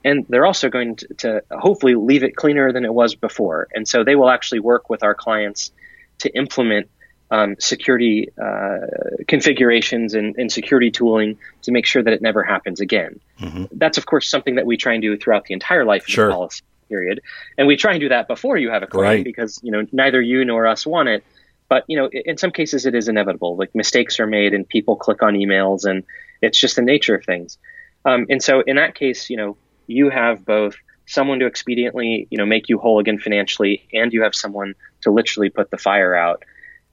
and 0.04 0.26
they're 0.30 0.46
also 0.46 0.70
going 0.70 0.96
to, 0.98 1.08
to, 1.16 1.44
hopefully 1.52 1.96
leave 1.96 2.24
it 2.24 2.36
cleaner 2.36 2.72
than 2.72 2.86
it 2.86 2.94
was 2.94 3.16
before. 3.16 3.68
And 3.74 3.88
so 3.88 4.04
they 4.04 4.16
will 4.16 4.30
actually 4.30 4.60
work 4.60 4.90
with 4.90 5.04
our 5.04 5.14
clients 5.14 5.72
to 6.20 6.36
implement 6.36 6.90
um, 7.30 7.56
security 7.60 8.30
uh, 8.42 8.80
configurations 9.28 10.14
and, 10.14 10.36
and, 10.38 10.52
security 10.52 10.92
tooling 10.92 11.38
to 11.62 11.72
make 11.72 11.86
sure 11.86 12.04
that 12.04 12.12
it 12.12 12.22
never 12.22 12.44
happens 12.44 12.82
again. 12.82 13.22
Mm-hmm. 13.40 13.66
That's 13.72 13.98
of 13.98 14.06
course 14.06 14.28
something 14.28 14.56
that 14.56 14.66
we 14.66 14.76
try 14.76 14.94
and 14.94 15.02
do 15.02 15.16
throughout 15.18 15.46
the 15.46 15.54
entire 15.54 15.86
life 15.86 16.04
of 16.04 16.10
sure. 16.10 16.28
the 16.28 16.34
policy 16.34 16.62
period, 16.90 17.22
and 17.58 17.68
we 17.68 17.78
try 17.78 17.94
and 17.94 18.02
do 18.02 18.10
that 18.10 18.28
before 18.28 18.58
you 18.58 18.70
have 18.70 18.84
a 18.84 18.88
claim 18.88 19.04
right. 19.04 19.24
because 19.24 19.62
you 19.64 19.72
know 19.72 19.88
neither 19.94 20.22
you 20.22 20.44
nor 20.44 20.68
us 20.68 20.86
want 20.86 21.08
it. 21.08 21.24
But 21.72 21.86
you 21.88 21.96
know, 21.96 22.10
in 22.12 22.38
some 22.38 22.52
cases, 22.52 22.86
it 22.86 22.94
is 22.96 23.08
inevitable. 23.08 23.56
Like 23.56 23.74
mistakes 23.74 24.20
are 24.20 24.28
made, 24.28 24.54
and 24.54 24.68
people 24.68 24.98
click 24.98 25.24
on 25.24 25.36
emails, 25.36 25.86
and 25.86 26.04
it's 26.42 26.60
just 26.60 26.76
the 26.76 26.82
nature 26.82 27.16
of 27.16 27.24
things. 27.24 27.58
Um, 28.04 28.26
and 28.30 28.44
so, 28.44 28.60
in 28.60 28.76
that 28.76 28.94
case, 28.94 29.30
you 29.30 29.38
know, 29.38 29.56
you 29.88 30.10
have 30.10 30.46
both 30.46 30.76
someone 31.06 31.40
to 31.40 31.50
expediently, 31.50 32.28
you 32.30 32.38
know, 32.38 32.46
make 32.46 32.68
you 32.68 32.78
whole 32.78 33.00
again 33.00 33.20
financially, 33.20 33.88
and 33.94 34.12
you 34.12 34.22
have 34.22 34.36
someone 34.36 34.76
to 35.04 35.12
literally 35.12 35.50
put 35.50 35.72
the 35.72 35.78
fire 35.78 36.14
out. 36.14 36.44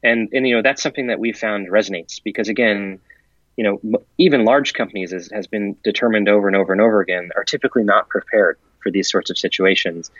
and 0.05 0.29
and 0.33 0.47
you 0.47 0.55
know 0.55 0.63
that's 0.63 0.81
something 0.81 1.09
that 1.09 1.19
we 1.19 1.33
found 1.33 1.67
resonates 1.69 2.23
because 2.23 2.49
again, 2.49 3.01
you 3.57 3.65
know, 3.65 4.01
even 4.17 4.45
large 4.45 4.75
companies 4.75 5.13
as 5.13 5.29
has 5.33 5.49
been 5.49 5.75
determined 5.83 6.29
over 6.29 6.47
and 6.47 6.55
over 6.55 6.73
and 6.73 6.81
over 6.81 7.01
again 7.01 7.31
are 7.35 7.43
typically 7.43 7.83
not 7.83 8.09
prepared 8.09 8.57
for 8.81 8.93
these 8.93 9.11
sorts 9.11 9.29
of 9.29 9.37
situations, 9.37 10.13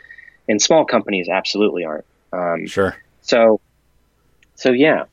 and 0.49 0.61
small 0.61 0.83
companies 0.83 1.29
absolutely 1.29 1.85
aren't. 1.85 2.05
Um, 2.33 2.67
sure. 2.67 2.97
So, 3.21 3.61
so 4.59 4.71
yeah. 4.71 5.05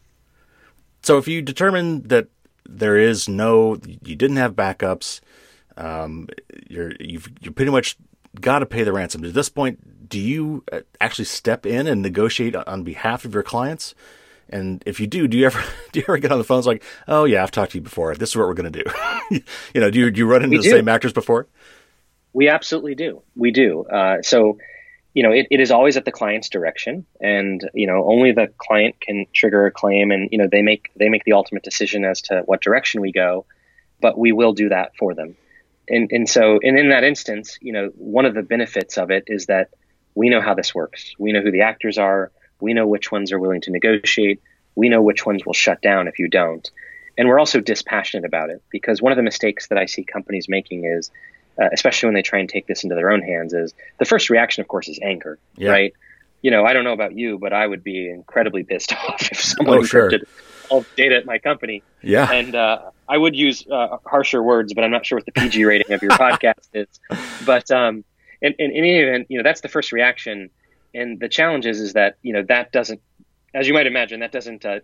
So 1.02 1.18
if 1.18 1.28
you 1.28 1.40
determine 1.40 2.02
that 2.08 2.26
there 2.68 2.96
is 2.96 3.28
no, 3.28 3.78
you 4.02 4.16
didn't 4.16 4.38
have 4.38 4.54
backups, 4.54 5.20
um, 5.76 6.28
you're 6.68 6.92
you've 6.98 7.28
you 7.40 7.52
pretty 7.52 7.70
much 7.70 7.96
got 8.40 8.58
to 8.58 8.66
pay 8.66 8.82
the 8.82 8.92
ransom. 8.92 9.24
At 9.24 9.34
this 9.34 9.48
point, 9.48 10.08
do 10.08 10.18
you 10.18 10.64
uh, 10.72 10.80
actually 11.00 11.26
step 11.26 11.64
in 11.64 11.86
and 11.86 12.02
negotiate 12.02 12.56
on 12.56 12.82
behalf 12.82 13.24
of 13.24 13.34
your 13.34 13.44
clients? 13.44 13.94
And 14.48 14.82
if 14.86 15.00
you 15.00 15.06
do, 15.06 15.28
do 15.28 15.36
you 15.36 15.46
ever 15.46 15.62
do 15.92 16.00
you 16.00 16.04
ever 16.08 16.18
get 16.18 16.32
on 16.32 16.38
the 16.38 16.44
phone? 16.44 16.58
It's 16.58 16.66
like, 16.66 16.82
oh 17.06 17.24
yeah, 17.24 17.42
I've 17.42 17.52
talked 17.52 17.72
to 17.72 17.78
you 17.78 17.82
before. 17.82 18.14
This 18.16 18.30
is 18.30 18.36
what 18.36 18.48
we're 18.48 18.54
going 18.54 18.72
to 18.72 18.82
do. 18.82 18.90
you 19.74 19.80
know, 19.80 19.90
do 19.90 20.00
you 20.00 20.10
do 20.10 20.18
you 20.18 20.26
run 20.26 20.42
into 20.42 20.56
we 20.56 20.58
the 20.58 20.64
do. 20.64 20.70
same 20.70 20.88
actors 20.88 21.12
before? 21.12 21.46
We 22.32 22.48
absolutely 22.48 22.96
do. 22.96 23.22
We 23.34 23.50
do. 23.50 23.84
Uh, 23.84 24.22
so, 24.22 24.58
you 25.16 25.22
know, 25.22 25.32
it, 25.32 25.46
it 25.50 25.60
is 25.60 25.70
always 25.70 25.96
at 25.96 26.04
the 26.04 26.12
client's 26.12 26.48
direction, 26.48 27.06
and 27.20 27.68
you 27.74 27.86
know, 27.86 28.04
only 28.06 28.32
the 28.32 28.48
client 28.58 29.00
can 29.00 29.26
trigger 29.32 29.66
a 29.66 29.72
claim, 29.72 30.10
and 30.10 30.28
you 30.30 30.38
know, 30.38 30.48
they 30.50 30.62
make 30.62 30.90
they 30.96 31.08
make 31.08 31.24
the 31.24 31.32
ultimate 31.32 31.64
decision 31.64 32.04
as 32.04 32.20
to 32.22 32.42
what 32.46 32.60
direction 32.60 33.00
we 33.00 33.12
go. 33.12 33.46
But 34.00 34.18
we 34.18 34.32
will 34.32 34.52
do 34.52 34.68
that 34.68 34.94
for 34.96 35.14
them. 35.14 35.36
And 35.88 36.10
and 36.12 36.28
so, 36.28 36.60
and 36.62 36.78
in 36.78 36.90
that 36.90 37.02
instance, 37.02 37.58
you 37.60 37.72
know, 37.72 37.90
one 37.96 38.26
of 38.26 38.34
the 38.34 38.42
benefits 38.42 38.98
of 38.98 39.10
it 39.10 39.24
is 39.26 39.46
that 39.46 39.70
we 40.14 40.28
know 40.28 40.40
how 40.40 40.54
this 40.54 40.74
works. 40.74 41.14
We 41.18 41.32
know 41.32 41.40
who 41.40 41.50
the 41.50 41.62
actors 41.62 41.98
are 41.98 42.30
we 42.60 42.74
know 42.74 42.86
which 42.86 43.12
ones 43.12 43.32
are 43.32 43.38
willing 43.38 43.60
to 43.62 43.70
negotiate. 43.70 44.40
We 44.74 44.88
know 44.88 45.02
which 45.02 45.26
ones 45.26 45.44
will 45.44 45.54
shut 45.54 45.82
down 45.82 46.08
if 46.08 46.18
you 46.18 46.28
don't. 46.28 46.68
And 47.18 47.28
we're 47.28 47.38
also 47.38 47.60
dispassionate 47.60 48.24
about 48.24 48.50
it 48.50 48.62
because 48.70 49.00
one 49.00 49.12
of 49.12 49.16
the 49.16 49.22
mistakes 49.22 49.68
that 49.68 49.78
I 49.78 49.86
see 49.86 50.04
companies 50.04 50.48
making 50.48 50.84
is, 50.84 51.10
uh, 51.60 51.68
especially 51.72 52.08
when 52.08 52.14
they 52.14 52.22
try 52.22 52.38
and 52.38 52.48
take 52.48 52.66
this 52.66 52.84
into 52.84 52.94
their 52.94 53.10
own 53.10 53.22
hands, 53.22 53.52
is 53.52 53.74
the 53.98 54.04
first 54.04 54.30
reaction, 54.30 54.60
of 54.60 54.68
course, 54.68 54.88
is 54.88 54.98
anger, 55.02 55.38
yeah. 55.56 55.70
right? 55.70 55.94
You 56.42 56.50
know, 56.50 56.64
I 56.64 56.72
don't 56.72 56.84
know 56.84 56.92
about 56.92 57.14
you, 57.14 57.38
but 57.38 57.52
I 57.52 57.66
would 57.66 57.82
be 57.82 58.08
incredibly 58.10 58.62
pissed 58.62 58.92
off 59.08 59.30
if 59.30 59.40
someone 59.40 59.78
oh, 59.78 59.82
sure. 59.84 60.10
all 60.68 60.84
data 60.96 61.16
at 61.16 61.26
my 61.26 61.38
company. 61.38 61.82
Yeah. 62.02 62.30
And 62.30 62.54
uh, 62.54 62.90
I 63.08 63.16
would 63.16 63.34
use 63.34 63.66
uh, 63.70 63.98
harsher 64.04 64.42
words, 64.42 64.74
but 64.74 64.84
I'm 64.84 64.90
not 64.90 65.06
sure 65.06 65.18
what 65.18 65.26
the 65.26 65.32
PG 65.32 65.64
rating 65.66 65.92
of 65.92 66.02
your 66.02 66.12
podcast 66.12 66.68
is. 66.74 66.88
But 67.44 67.70
um, 67.70 68.04
in, 68.40 68.52
in, 68.58 68.70
in 68.70 68.84
any 68.84 68.98
event, 68.98 69.26
you 69.28 69.38
know, 69.38 69.42
that's 69.42 69.60
the 69.62 69.68
first 69.68 69.92
reaction 69.92 70.50
and 70.96 71.20
the 71.20 71.28
challenge 71.28 71.66
is, 71.66 71.80
is 71.80 71.92
that 71.92 72.16
you 72.22 72.32
know 72.32 72.42
that 72.48 72.72
doesn't, 72.72 73.00
as 73.54 73.68
you 73.68 73.74
might 73.74 73.86
imagine, 73.86 74.20
that 74.20 74.32
doesn't 74.32 74.64
uh, 74.64 74.80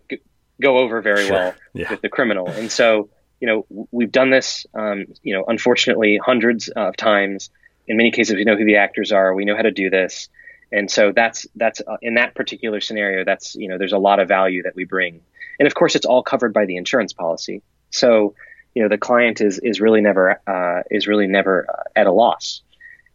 go 0.60 0.78
over 0.78 1.00
very 1.00 1.26
sure. 1.26 1.32
well 1.32 1.54
yeah. 1.72 1.90
with 1.90 2.02
the 2.02 2.08
criminal. 2.08 2.48
And 2.48 2.70
so 2.70 3.08
you 3.42 3.48
know 3.48 3.86
we've 3.90 4.12
done 4.12 4.30
this, 4.30 4.66
um, 4.72 5.06
you 5.22 5.34
know, 5.34 5.44
unfortunately 5.48 6.20
hundreds 6.24 6.68
of 6.68 6.96
times. 6.96 7.50
In 7.88 7.96
many 7.96 8.12
cases, 8.12 8.36
we 8.36 8.44
know 8.44 8.56
who 8.56 8.64
the 8.64 8.76
actors 8.76 9.10
are. 9.10 9.34
We 9.34 9.44
know 9.44 9.56
how 9.56 9.62
to 9.62 9.72
do 9.72 9.90
this, 9.90 10.28
and 10.70 10.88
so 10.88 11.10
that's 11.10 11.44
that's 11.56 11.80
uh, 11.80 11.96
in 12.00 12.14
that 12.14 12.36
particular 12.36 12.80
scenario. 12.80 13.24
That's 13.24 13.56
you 13.56 13.66
know 13.66 13.78
there's 13.78 13.92
a 13.92 13.98
lot 13.98 14.20
of 14.20 14.28
value 14.28 14.62
that 14.62 14.76
we 14.76 14.84
bring, 14.84 15.22
and 15.58 15.66
of 15.66 15.74
course 15.74 15.96
it's 15.96 16.06
all 16.06 16.22
covered 16.22 16.54
by 16.54 16.66
the 16.66 16.76
insurance 16.76 17.12
policy. 17.12 17.62
So 17.90 18.36
you 18.76 18.82
know 18.84 18.88
the 18.88 18.96
client 18.96 19.40
is 19.40 19.58
is 19.58 19.80
really 19.80 20.00
never 20.00 20.40
uh, 20.46 20.84
is 20.88 21.08
really 21.08 21.26
never 21.26 21.66
uh, 21.68 21.82
at 21.96 22.06
a 22.06 22.12
loss, 22.12 22.62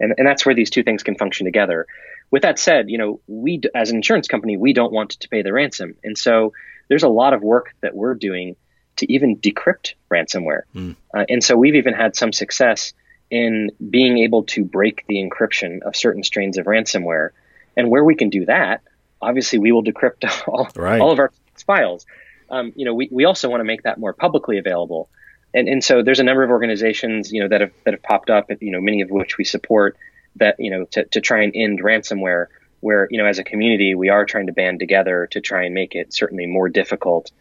and 0.01 0.13
and 0.17 0.27
that's 0.27 0.45
where 0.45 0.53
these 0.53 0.69
two 0.69 0.83
things 0.83 1.03
can 1.03 1.15
function 1.15 1.45
together 1.45 1.87
with 2.31 2.41
that 2.41 2.59
said, 2.59 2.89
you 2.89 2.97
know, 2.97 3.21
we 3.27 3.61
as 3.73 3.91
an 3.91 3.95
insurance 3.95 4.27
company, 4.27 4.57
we 4.57 4.73
don't 4.73 4.91
want 4.91 5.11
to 5.11 5.29
pay 5.29 5.41
the 5.41 5.53
ransom, 5.53 5.95
and 6.03 6.17
so 6.17 6.51
there's 6.89 7.03
a 7.03 7.07
lot 7.07 7.33
of 7.33 7.41
work 7.41 7.73
that 7.79 7.95
we're 7.95 8.13
doing 8.13 8.57
to 8.97 9.11
even 9.11 9.37
decrypt 9.37 9.93
ransomware, 10.11 10.61
mm. 10.75 10.95
uh, 11.15 11.25
and 11.29 11.43
so 11.43 11.55
we've 11.55 11.75
even 11.75 11.93
had 11.93 12.15
some 12.15 12.33
success 12.33 12.93
in 13.29 13.71
being 13.89 14.19
able 14.19 14.43
to 14.43 14.63
break 14.63 15.03
the 15.07 15.15
encryption 15.15 15.81
of 15.81 15.95
certain 15.95 16.23
strains 16.23 16.57
of 16.57 16.65
ransomware, 16.65 17.29
and 17.75 17.89
where 17.89 18.03
we 18.03 18.15
can 18.15 18.29
do 18.29 18.45
that, 18.45 18.81
obviously, 19.21 19.59
we 19.59 19.71
will 19.71 19.83
decrypt 19.83 20.25
all, 20.47 20.69
right. 20.75 21.01
all 21.01 21.11
of 21.11 21.19
our 21.19 21.31
files. 21.65 22.05
Um, 22.49 22.71
you 22.75 22.85
know, 22.85 22.93
we, 22.93 23.09
we 23.11 23.25
also 23.25 23.49
want 23.49 23.59
to 23.59 23.65
make 23.65 23.83
that 23.83 23.97
more 23.97 24.13
publicly 24.13 24.57
available. 24.57 25.09
And, 25.53 25.67
and 25.67 25.83
so 25.83 26.01
there's 26.01 26.19
a 26.19 26.23
number 26.23 26.43
of 26.43 26.49
organizations, 26.49 27.31
you 27.31 27.41
know, 27.41 27.49
that 27.49 27.61
have, 27.61 27.71
that 27.83 27.93
have 27.93 28.03
popped 28.03 28.29
up, 28.29 28.49
you 28.61 28.71
know, 28.71 28.79
many 28.79 29.01
of 29.01 29.09
which 29.09 29.37
we 29.37 29.43
support 29.43 29.97
that 30.39 30.55
you 30.59 30.69
know 30.69 30.85
to, 30.91 31.05
to 31.05 31.21
try 31.21 31.43
and 31.43 31.53
end 31.55 31.81
ransomware 31.81 32.47
where 32.79 33.07
you 33.11 33.17
know 33.17 33.25
as 33.25 33.39
a 33.39 33.43
community 33.43 33.95
we 33.95 34.09
are 34.09 34.25
trying 34.25 34.47
to 34.47 34.53
band 34.53 34.79
together 34.79 35.27
to 35.31 35.41
try 35.41 35.63
and 35.63 35.73
make 35.73 35.95
it 35.95 36.13
certainly 36.13 36.45
more 36.45 36.69
difficult 36.69 37.31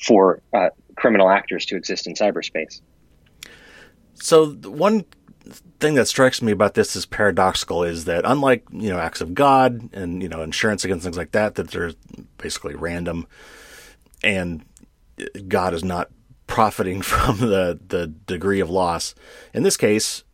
for 0.00 0.40
uh, 0.52 0.68
criminal 0.96 1.30
actors 1.30 1.66
to 1.66 1.76
exist 1.76 2.06
in 2.06 2.14
cyberspace. 2.14 2.80
So 4.14 4.52
one 4.52 5.04
thing 5.78 5.94
that 5.94 6.06
strikes 6.06 6.42
me 6.42 6.50
about 6.52 6.74
this 6.74 6.96
is 6.96 7.06
paradoxical 7.06 7.84
is 7.84 8.06
that 8.06 8.24
unlike 8.24 8.64
you 8.72 8.88
know 8.88 8.98
acts 8.98 9.20
of 9.20 9.32
god 9.32 9.88
and 9.92 10.20
you 10.20 10.28
know 10.28 10.42
insurance 10.42 10.84
against 10.84 11.04
things 11.04 11.16
like 11.16 11.30
that 11.30 11.54
that 11.54 11.70
they're 11.70 11.92
basically 12.36 12.74
random 12.74 13.28
and 14.24 14.64
god 15.46 15.72
is 15.72 15.84
not 15.84 16.10
profiting 16.48 17.00
from 17.02 17.38
the 17.38 17.78
the 17.86 18.06
degree 18.06 18.60
of 18.60 18.70
loss. 18.70 19.14
In 19.54 19.62
this 19.62 19.76
case 19.76 20.24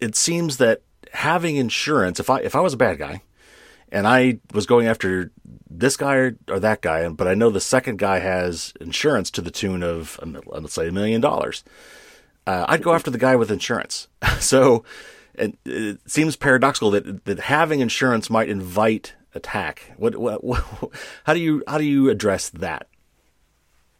it 0.00 0.14
seems 0.14 0.58
that 0.58 0.82
having 1.12 1.56
insurance, 1.56 2.20
if 2.20 2.28
I 2.30 2.40
if 2.40 2.54
I 2.54 2.60
was 2.60 2.74
a 2.74 2.78
bad 2.78 2.98
guy 2.98 3.22
and 3.90 4.06
I 4.06 4.40
was 4.52 4.66
going 4.66 4.86
after 4.86 5.32
this 5.78 5.96
guy 5.96 6.14
or, 6.14 6.36
or 6.48 6.60
that 6.60 6.80
guy, 6.80 7.08
but 7.08 7.28
I 7.28 7.34
know 7.34 7.50
the 7.50 7.60
second 7.60 7.98
guy 7.98 8.18
has 8.18 8.72
insurance 8.80 9.30
to 9.32 9.42
the 9.42 9.50
tune 9.50 9.82
of 9.82 10.18
let's 10.46 10.74
say 10.74 10.88
a 10.88 10.92
million 10.92 11.20
dollars, 11.20 11.64
uh, 12.46 12.64
I'd 12.68 12.82
go 12.82 12.94
after 12.94 13.10
the 13.10 13.18
guy 13.18 13.36
with 13.36 13.50
insurance. 13.50 14.08
so 14.40 14.84
it, 15.34 15.56
it 15.64 15.98
seems 16.06 16.36
paradoxical 16.36 16.90
that 16.92 17.24
that 17.24 17.40
having 17.40 17.80
insurance 17.80 18.30
might 18.30 18.48
invite 18.48 19.14
attack. 19.34 19.92
What, 19.96 20.16
what, 20.16 20.42
what, 20.42 20.64
how 21.24 21.34
do 21.34 21.40
you 21.40 21.62
how 21.66 21.78
do 21.78 21.84
you 21.84 22.10
address 22.10 22.50
that? 22.50 22.88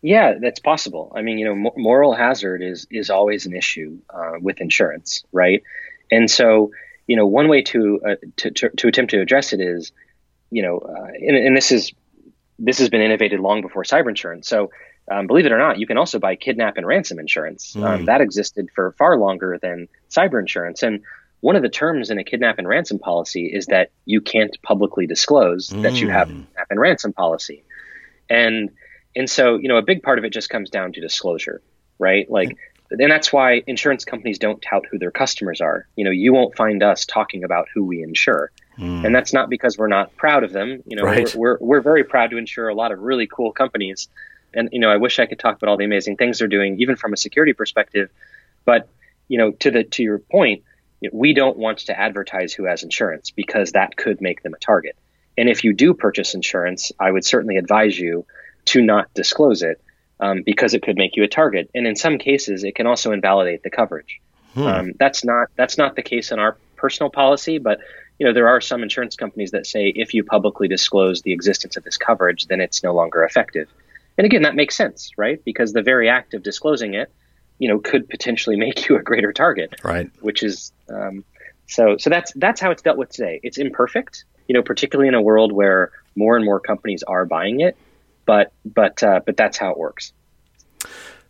Yeah, 0.02 0.34
that's 0.40 0.60
possible. 0.60 1.12
I 1.16 1.22
mean, 1.22 1.38
you 1.38 1.46
know, 1.46 1.72
moral 1.76 2.14
hazard 2.14 2.62
is 2.62 2.86
is 2.90 3.10
always 3.10 3.46
an 3.46 3.54
issue 3.54 3.98
uh, 4.10 4.34
with 4.40 4.60
insurance, 4.60 5.24
right? 5.32 5.62
And 6.10 6.30
so 6.30 6.70
you 7.06 7.16
know, 7.16 7.26
one 7.26 7.48
way 7.48 7.62
to, 7.62 8.00
uh, 8.04 8.14
to, 8.36 8.50
to, 8.50 8.68
to, 8.70 8.88
attempt 8.88 9.12
to 9.12 9.20
address 9.20 9.52
it 9.52 9.60
is, 9.60 9.92
you 10.56 10.62
know, 10.62 10.78
uh, 10.78 11.08
and, 11.20 11.36
and, 11.36 11.54
this 11.54 11.70
is 11.70 11.92
this 12.58 12.78
has 12.78 12.88
been 12.88 13.02
innovated 13.02 13.40
long 13.40 13.60
before 13.60 13.82
cyber 13.82 14.08
insurance. 14.08 14.48
So, 14.48 14.70
um, 15.10 15.26
believe 15.26 15.44
it 15.44 15.52
or 15.52 15.58
not, 15.58 15.78
you 15.78 15.86
can 15.86 15.98
also 15.98 16.18
buy 16.18 16.34
kidnap 16.34 16.78
and 16.78 16.86
ransom 16.86 17.18
insurance. 17.18 17.74
Mm. 17.74 17.84
Um, 17.84 18.04
that 18.06 18.22
existed 18.22 18.70
for 18.74 18.92
far 18.92 19.18
longer 19.18 19.58
than 19.60 19.86
cyber 20.08 20.40
insurance. 20.40 20.82
And 20.82 21.02
one 21.40 21.56
of 21.56 21.62
the 21.62 21.68
terms 21.68 22.08
in 22.08 22.18
a 22.18 22.24
kidnap 22.24 22.58
and 22.58 22.66
ransom 22.66 22.98
policy 22.98 23.52
is 23.52 23.66
that 23.66 23.90
you 24.06 24.22
can't 24.22 24.56
publicly 24.62 25.06
disclose 25.06 25.68
mm. 25.68 25.82
that 25.82 26.00
you 26.00 26.08
have 26.08 26.30
a 26.30 26.32
hmm. 26.32 26.40
kidnap 26.44 26.70
and 26.70 26.80
ransom 26.80 27.12
policy. 27.12 27.62
And 28.30 28.70
and 29.14 29.28
so, 29.28 29.56
you 29.56 29.68
know, 29.68 29.76
a 29.76 29.82
big 29.82 30.02
part 30.02 30.18
of 30.18 30.24
it 30.24 30.32
just 30.32 30.48
comes 30.48 30.70
down 30.70 30.94
to 30.94 31.02
disclosure, 31.02 31.60
right? 31.98 32.30
Like 32.30 32.56
and 32.90 33.10
that's 33.10 33.30
why 33.30 33.62
insurance 33.66 34.06
companies 34.06 34.38
don't 34.38 34.62
tout 34.62 34.86
who 34.90 34.98
their 34.98 35.10
customers 35.10 35.60
are. 35.60 35.86
You 35.96 36.04
know, 36.04 36.10
you 36.10 36.32
won't 36.32 36.56
find 36.56 36.82
us 36.82 37.04
talking 37.04 37.44
about 37.44 37.66
who 37.74 37.84
we 37.84 38.02
insure. 38.02 38.50
Mm. 38.78 39.06
And 39.06 39.14
that's 39.14 39.32
not 39.32 39.48
because 39.48 39.78
we're 39.78 39.88
not 39.88 40.14
proud 40.16 40.44
of 40.44 40.52
them. 40.52 40.82
You 40.86 40.96
know, 40.96 41.04
right. 41.04 41.34
we're, 41.34 41.58
we're, 41.58 41.66
we're 41.66 41.80
very 41.80 42.04
proud 42.04 42.30
to 42.30 42.36
insure 42.36 42.68
a 42.68 42.74
lot 42.74 42.92
of 42.92 43.00
really 43.00 43.26
cool 43.26 43.52
companies. 43.52 44.08
And, 44.54 44.68
you 44.72 44.78
know, 44.78 44.90
I 44.90 44.96
wish 44.96 45.18
I 45.18 45.26
could 45.26 45.38
talk 45.38 45.56
about 45.56 45.68
all 45.68 45.76
the 45.76 45.84
amazing 45.84 46.16
things 46.16 46.38
they're 46.38 46.48
doing, 46.48 46.80
even 46.80 46.96
from 46.96 47.12
a 47.12 47.16
security 47.16 47.52
perspective. 47.52 48.10
But, 48.64 48.88
you 49.28 49.38
know, 49.38 49.52
to 49.52 49.70
the, 49.70 49.84
to 49.84 50.02
your 50.02 50.18
point, 50.18 50.62
we 51.12 51.34
don't 51.34 51.56
want 51.58 51.78
to 51.78 51.98
advertise 51.98 52.52
who 52.52 52.64
has 52.64 52.82
insurance 52.82 53.30
because 53.30 53.72
that 53.72 53.96
could 53.96 54.20
make 54.20 54.42
them 54.42 54.54
a 54.54 54.58
target. 54.58 54.96
And 55.38 55.48
if 55.48 55.64
you 55.64 55.72
do 55.74 55.92
purchase 55.92 56.34
insurance, 56.34 56.92
I 56.98 57.10
would 57.10 57.24
certainly 57.24 57.56
advise 57.56 57.98
you 57.98 58.24
to 58.66 58.80
not 58.80 59.12
disclose 59.14 59.62
it 59.62 59.80
um, 60.20 60.42
because 60.42 60.74
it 60.74 60.82
could 60.82 60.96
make 60.96 61.16
you 61.16 61.24
a 61.24 61.28
target. 61.28 61.70
And 61.74 61.86
in 61.86 61.96
some 61.96 62.18
cases, 62.18 62.64
it 62.64 62.74
can 62.74 62.86
also 62.86 63.12
invalidate 63.12 63.62
the 63.62 63.70
coverage. 63.70 64.20
Hmm. 64.54 64.66
Um, 64.66 64.92
that's 64.98 65.24
not 65.24 65.48
that's 65.56 65.76
not 65.76 65.96
the 65.96 66.02
case 66.02 66.32
in 66.32 66.38
our 66.38 66.56
personal 66.76 67.10
policy, 67.10 67.58
but 67.58 67.80
you 68.18 68.26
know 68.26 68.32
there 68.32 68.48
are 68.48 68.60
some 68.60 68.82
insurance 68.82 69.16
companies 69.16 69.50
that 69.50 69.66
say 69.66 69.88
if 69.88 70.14
you 70.14 70.24
publicly 70.24 70.68
disclose 70.68 71.22
the 71.22 71.32
existence 71.32 71.76
of 71.76 71.84
this 71.84 71.96
coverage, 71.96 72.46
then 72.46 72.60
it's 72.60 72.82
no 72.82 72.94
longer 72.94 73.24
effective. 73.24 73.68
And 74.18 74.24
again, 74.24 74.42
that 74.42 74.54
makes 74.54 74.76
sense, 74.76 75.10
right? 75.16 75.44
Because 75.44 75.72
the 75.72 75.82
very 75.82 76.08
act 76.08 76.32
of 76.32 76.42
disclosing 76.42 76.94
it, 76.94 77.12
you 77.58 77.68
know, 77.68 77.78
could 77.78 78.08
potentially 78.08 78.56
make 78.66 78.88
you 78.88 78.96
a 78.96 79.02
greater 79.02 79.32
target, 79.32 79.80
right? 79.82 80.10
Which 80.20 80.42
is 80.42 80.72
um, 80.88 81.24
so 81.66 81.96
so 81.98 82.10
that's 82.10 82.32
that's 82.36 82.60
how 82.60 82.70
it's 82.70 82.82
dealt 82.82 82.98
with 82.98 83.10
today. 83.10 83.40
It's 83.42 83.58
imperfect, 83.58 84.24
you 84.48 84.54
know, 84.54 84.62
particularly 84.62 85.08
in 85.08 85.14
a 85.14 85.22
world 85.22 85.52
where 85.52 85.92
more 86.14 86.36
and 86.36 86.44
more 86.44 86.60
companies 86.60 87.02
are 87.02 87.24
buying 87.26 87.60
it 87.60 87.76
but 88.26 88.52
but 88.66 89.02
uh, 89.02 89.20
but 89.24 89.38
that's 89.38 89.56
how 89.56 89.70
it 89.70 89.78
works. 89.78 90.12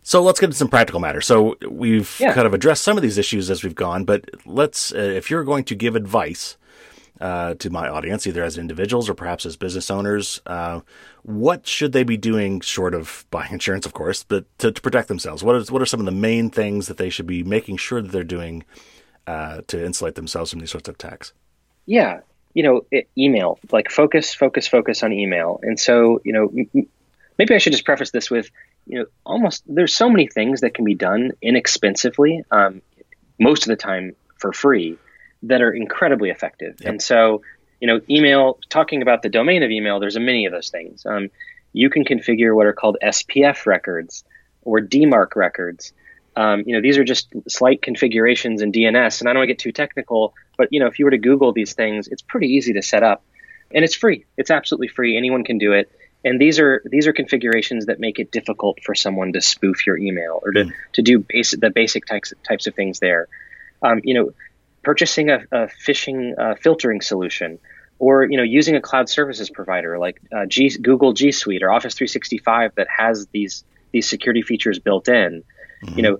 So 0.03 0.21
let's 0.23 0.39
get 0.39 0.47
into 0.47 0.57
some 0.57 0.69
practical 0.69 0.99
matters. 0.99 1.25
So 1.25 1.57
we've 1.69 2.17
yeah. 2.19 2.33
kind 2.33 2.47
of 2.47 2.53
addressed 2.53 2.83
some 2.83 2.97
of 2.97 3.03
these 3.03 3.17
issues 3.17 3.49
as 3.49 3.63
we've 3.63 3.75
gone, 3.75 4.03
but 4.03 4.29
let's 4.45 4.93
uh, 4.93 4.97
if 4.97 5.29
you're 5.29 5.43
going 5.43 5.63
to 5.65 5.75
give 5.75 5.95
advice 5.95 6.57
uh, 7.19 7.55
to 7.55 7.69
my 7.69 7.87
audience, 7.87 8.27
either 8.27 8.43
as 8.43 8.57
individuals 8.57 9.09
or 9.09 9.13
perhaps 9.13 9.45
as 9.45 9.55
business 9.55 9.89
owners, 9.89 10.41
uh, 10.45 10.81
what 11.23 11.67
should 11.67 11.91
they 11.91 12.03
be 12.03 12.17
doing, 12.17 12.59
short 12.59 12.93
of 12.93 13.25
buying 13.31 13.53
insurance, 13.53 13.85
of 13.85 13.93
course, 13.93 14.23
but 14.23 14.45
to, 14.59 14.71
to, 14.71 14.81
protect 14.81 15.07
themselves? 15.07 15.43
What 15.43 15.55
is 15.55 15.71
what 15.71 15.81
are 15.81 15.85
some 15.85 15.99
of 15.99 16.05
the 16.05 16.11
main 16.11 16.49
things 16.49 16.87
that 16.87 16.97
they 16.97 17.09
should 17.09 17.27
be 17.27 17.43
making 17.43 17.77
sure 17.77 18.01
that 18.01 18.11
they're 18.11 18.23
doing 18.23 18.63
uh, 19.25 19.61
to 19.67 19.83
insulate 19.83 20.15
themselves 20.15 20.51
from 20.51 20.59
these 20.59 20.71
sorts 20.71 20.87
of 20.87 20.95
attacks? 20.95 21.33
Yeah, 21.85 22.21
you 22.53 22.63
know, 22.63 22.81
email, 23.17 23.59
like 23.71 23.91
focus, 23.91 24.33
focus, 24.33 24.67
focus 24.67 25.03
on 25.03 25.13
email. 25.13 25.59
And 25.61 25.79
so, 25.79 26.21
you 26.23 26.33
know, 26.33 26.85
maybe 27.37 27.53
I 27.53 27.57
should 27.59 27.73
just 27.73 27.85
preface 27.85 28.11
this 28.11 28.31
with, 28.31 28.49
you 28.85 28.99
know, 28.99 29.05
almost 29.25 29.63
there's 29.67 29.93
so 29.93 30.09
many 30.09 30.27
things 30.27 30.61
that 30.61 30.73
can 30.73 30.85
be 30.85 30.95
done 30.95 31.33
inexpensively, 31.41 32.43
um, 32.51 32.81
most 33.39 33.63
of 33.63 33.67
the 33.67 33.75
time 33.75 34.15
for 34.39 34.51
free, 34.53 34.97
that 35.43 35.61
are 35.61 35.71
incredibly 35.71 36.29
effective. 36.29 36.77
Yep. 36.79 36.89
And 36.89 37.01
so, 37.01 37.41
you 37.79 37.87
know, 37.87 38.01
email, 38.09 38.59
talking 38.69 39.01
about 39.01 39.21
the 39.21 39.29
domain 39.29 39.63
of 39.63 39.71
email, 39.71 39.99
there's 39.99 40.15
a 40.15 40.19
many 40.19 40.45
of 40.45 40.51
those 40.51 40.69
things. 40.69 41.05
Um, 41.05 41.29
you 41.73 41.89
can 41.89 42.05
configure 42.05 42.55
what 42.55 42.65
are 42.65 42.73
called 42.73 42.97
SPF 43.03 43.65
records 43.65 44.23
or 44.63 44.79
DMARC 44.79 45.35
records. 45.35 45.93
Um, 46.35 46.63
you 46.65 46.75
know, 46.75 46.81
these 46.81 46.97
are 46.97 47.03
just 47.03 47.33
slight 47.47 47.81
configurations 47.81 48.61
in 48.61 48.71
DNS, 48.71 49.19
and 49.19 49.29
I 49.29 49.33
don't 49.33 49.39
want 49.39 49.49
to 49.49 49.53
get 49.53 49.59
too 49.59 49.71
technical, 49.71 50.35
but 50.55 50.67
you 50.71 50.79
know, 50.79 50.85
if 50.87 50.99
you 50.99 51.05
were 51.05 51.11
to 51.11 51.17
Google 51.17 51.51
these 51.51 51.73
things, 51.73 52.07
it's 52.07 52.21
pretty 52.21 52.47
easy 52.49 52.73
to 52.73 52.81
set 52.83 53.01
up, 53.01 53.23
and 53.73 53.83
it's 53.83 53.95
free. 53.95 54.25
It's 54.37 54.51
absolutely 54.51 54.87
free. 54.87 55.17
Anyone 55.17 55.43
can 55.43 55.57
do 55.57 55.73
it. 55.73 55.91
And 56.23 56.41
these 56.41 56.59
are 56.59 56.81
these 56.85 57.07
are 57.07 57.13
configurations 57.13 57.85
that 57.85 57.99
make 57.99 58.19
it 58.19 58.31
difficult 58.31 58.79
for 58.83 58.95
someone 58.95 59.33
to 59.33 59.41
spoof 59.41 59.87
your 59.87 59.97
email 59.97 60.39
or 60.43 60.51
to, 60.51 60.65
mm. 60.65 60.73
to 60.93 61.01
do 61.01 61.19
basic 61.19 61.59
the 61.59 61.69
basic 61.69 62.05
types 62.05 62.33
types 62.47 62.67
of 62.67 62.75
things 62.75 62.99
there. 62.99 63.27
Um, 63.81 64.01
you 64.03 64.13
know, 64.13 64.33
purchasing 64.87 65.29
a, 65.29 65.39
a 65.51 65.67
phishing 65.85 66.31
uh, 66.39 66.55
filtering 66.55 67.01
solution, 67.01 67.59
or 67.99 68.23
you 68.23 68.37
know, 68.37 68.43
using 68.43 68.73
a 68.77 68.79
cloud 68.79 69.09
services 69.09 69.49
provider 69.49 69.99
like 69.99 70.21
uh, 70.31 70.45
G, 70.45 70.69
Google 70.81 71.11
G 71.11 71.33
Suite 71.33 71.61
or 71.61 71.73
Office 71.73 71.93
365 71.95 72.75
that 72.75 72.87
has 72.89 73.27
these 73.33 73.65
these 73.91 74.09
security 74.09 74.41
features 74.41 74.79
built 74.79 75.09
in 75.09 75.43
mm-hmm. 75.83 75.97
you 75.97 76.03
know, 76.03 76.19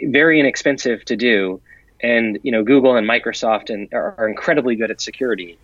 very 0.00 0.40
inexpensive 0.40 1.04
to 1.04 1.16
do. 1.16 1.60
And 2.00 2.38
you 2.42 2.52
know, 2.52 2.62
Google 2.62 2.96
and 2.96 3.06
Microsoft 3.06 3.68
and 3.68 3.92
are, 3.92 4.14
are 4.16 4.28
incredibly 4.28 4.76
good 4.76 4.90
at 4.90 5.02
security. 5.02 5.58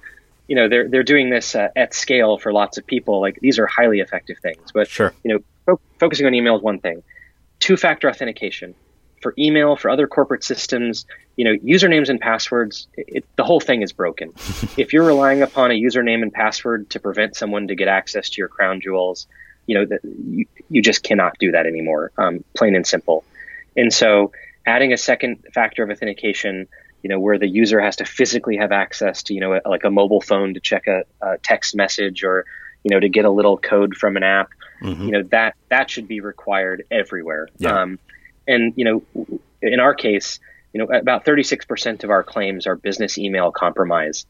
You 0.48 0.56
know, 0.56 0.68
they're 0.68 0.90
they're 0.90 1.02
doing 1.02 1.30
this 1.30 1.54
uh, 1.54 1.68
at 1.74 1.94
scale 1.94 2.36
for 2.36 2.52
lots 2.52 2.76
of 2.76 2.86
people. 2.86 3.18
Like 3.22 3.38
these 3.40 3.58
are 3.58 3.66
highly 3.66 4.00
effective 4.00 4.36
things. 4.42 4.72
But 4.72 4.88
sure, 4.88 5.14
you 5.24 5.32
know, 5.32 5.38
fo- 5.64 5.80
focusing 5.98 6.26
on 6.26 6.34
email 6.34 6.56
is 6.56 6.62
one 6.62 6.80
thing. 6.80 7.02
Two-factor 7.60 8.10
authentication 8.10 8.74
for 9.22 9.34
email 9.38 9.76
for 9.76 9.88
other 9.90 10.06
corporate 10.06 10.44
systems 10.44 11.06
you 11.36 11.44
know 11.44 11.56
usernames 11.58 12.08
and 12.08 12.20
passwords 12.20 12.88
it, 12.96 13.24
the 13.36 13.44
whole 13.44 13.60
thing 13.60 13.82
is 13.82 13.92
broken 13.92 14.32
if 14.76 14.92
you're 14.92 15.06
relying 15.06 15.42
upon 15.42 15.70
a 15.70 15.74
username 15.74 16.22
and 16.22 16.32
password 16.32 16.90
to 16.90 17.00
prevent 17.00 17.36
someone 17.36 17.68
to 17.68 17.74
get 17.74 17.88
access 17.88 18.28
to 18.28 18.40
your 18.40 18.48
crown 18.48 18.80
jewels 18.80 19.26
you 19.66 19.78
know, 19.78 19.86
that 19.86 20.00
you, 20.04 20.46
you 20.68 20.82
just 20.82 21.02
cannot 21.02 21.38
do 21.38 21.52
that 21.52 21.66
anymore, 21.66 22.12
um, 22.18 22.44
plain 22.54 22.74
and 22.74 22.86
simple. 22.86 23.24
And 23.76 23.92
so 23.92 24.32
adding 24.66 24.92
a 24.92 24.96
second 24.96 25.44
factor 25.54 25.82
of 25.82 25.90
authentication, 25.90 26.68
you 27.02 27.08
know, 27.08 27.18
where 27.18 27.38
the 27.38 27.48
user 27.48 27.80
has 27.80 27.96
to 27.96 28.04
physically 28.04 28.56
have 28.56 28.72
access 28.72 29.22
to, 29.24 29.34
you 29.34 29.40
know, 29.40 29.54
a, 29.54 29.68
like 29.68 29.84
a 29.84 29.90
mobile 29.90 30.20
phone 30.20 30.54
to 30.54 30.60
check 30.60 30.86
a, 30.86 31.04
a, 31.20 31.38
text 31.38 31.74
message 31.74 32.22
or, 32.22 32.44
you 32.84 32.90
know, 32.90 33.00
to 33.00 33.08
get 33.08 33.24
a 33.24 33.30
little 33.30 33.56
code 33.56 33.96
from 33.96 34.16
an 34.16 34.22
app, 34.22 34.50
mm-hmm. 34.82 35.04
you 35.04 35.10
know, 35.12 35.22
that, 35.30 35.54
that 35.68 35.90
should 35.90 36.08
be 36.08 36.20
required 36.20 36.84
everywhere. 36.90 37.48
Yeah. 37.58 37.80
Um, 37.80 37.98
and, 38.46 38.74
you 38.76 38.84
know, 38.84 39.38
in 39.60 39.80
our 39.80 39.94
case, 39.94 40.40
you 40.72 40.78
know, 40.78 40.86
about 40.86 41.24
36% 41.24 42.04
of 42.04 42.10
our 42.10 42.22
claims 42.22 42.66
are 42.66 42.76
business 42.76 43.18
email 43.18 43.52
compromise. 43.52 44.26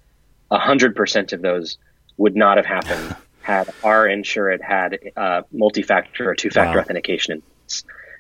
100% 0.51 1.33
of 1.33 1.43
those 1.43 1.79
would 2.17 2.37
not 2.37 2.57
have 2.57 2.67
happened 2.67 3.17
had 3.43 3.73
our 3.83 4.07
insured 4.07 4.61
had 4.61 4.99
uh, 5.17 5.43
multi-factor 5.53 6.29
or 6.29 6.35
two-factor 6.35 6.79
wow. 6.79 6.83
authentication. 6.83 7.43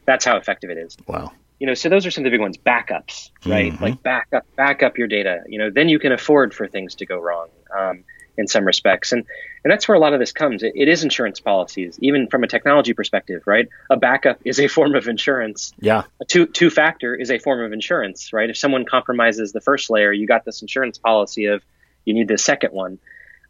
That's 0.04 0.24
how 0.24 0.36
effective 0.36 0.70
it 0.70 0.78
is. 0.78 0.96
Wow. 1.06 1.32
You 1.60 1.66
know, 1.68 1.74
so 1.74 1.88
those 1.88 2.06
are 2.06 2.10
some 2.10 2.22
of 2.22 2.24
the 2.24 2.30
big 2.30 2.40
ones. 2.40 2.58
Backups, 2.58 3.30
right? 3.46 3.72
Mm-hmm. 3.72 3.84
Like 3.84 4.02
back 4.02 4.26
up, 4.32 4.44
back 4.56 4.82
up 4.82 4.98
your 4.98 5.06
data. 5.06 5.42
You 5.46 5.58
know, 5.58 5.70
then 5.70 5.88
you 5.88 6.00
can 6.00 6.10
afford 6.10 6.52
for 6.52 6.66
things 6.66 6.96
to 6.96 7.06
go 7.06 7.20
wrong 7.20 7.48
um, 7.76 8.02
in 8.36 8.46
some 8.46 8.64
respects, 8.64 9.12
and 9.12 9.24
and 9.64 9.70
that's 9.70 9.86
where 9.86 9.96
a 9.96 10.00
lot 10.00 10.14
of 10.14 10.20
this 10.20 10.32
comes. 10.32 10.62
It, 10.62 10.72
it 10.74 10.88
is 10.88 11.04
insurance 11.04 11.40
policies, 11.40 11.98
even 12.00 12.28
from 12.28 12.44
a 12.44 12.48
technology 12.48 12.92
perspective, 12.92 13.42
right? 13.46 13.68
A 13.90 13.96
backup 13.96 14.40
is 14.44 14.58
a 14.58 14.68
form 14.76 14.94
of 14.94 15.08
insurance. 15.08 15.72
Yeah. 15.78 16.04
A 16.20 16.24
two 16.24 16.46
two 16.46 16.70
factor 16.70 17.14
is 17.14 17.30
a 17.30 17.38
form 17.38 17.60
of 17.60 17.72
insurance, 17.72 18.32
right? 18.32 18.48
If 18.48 18.56
someone 18.56 18.84
compromises 18.84 19.52
the 19.52 19.60
first 19.60 19.90
layer, 19.90 20.12
you 20.12 20.26
got 20.26 20.44
this 20.44 20.62
insurance 20.62 20.98
policy 20.98 21.46
of 21.46 21.62
you 22.04 22.14
need 22.14 22.28
the 22.28 22.38
second 22.38 22.72
one. 22.72 22.98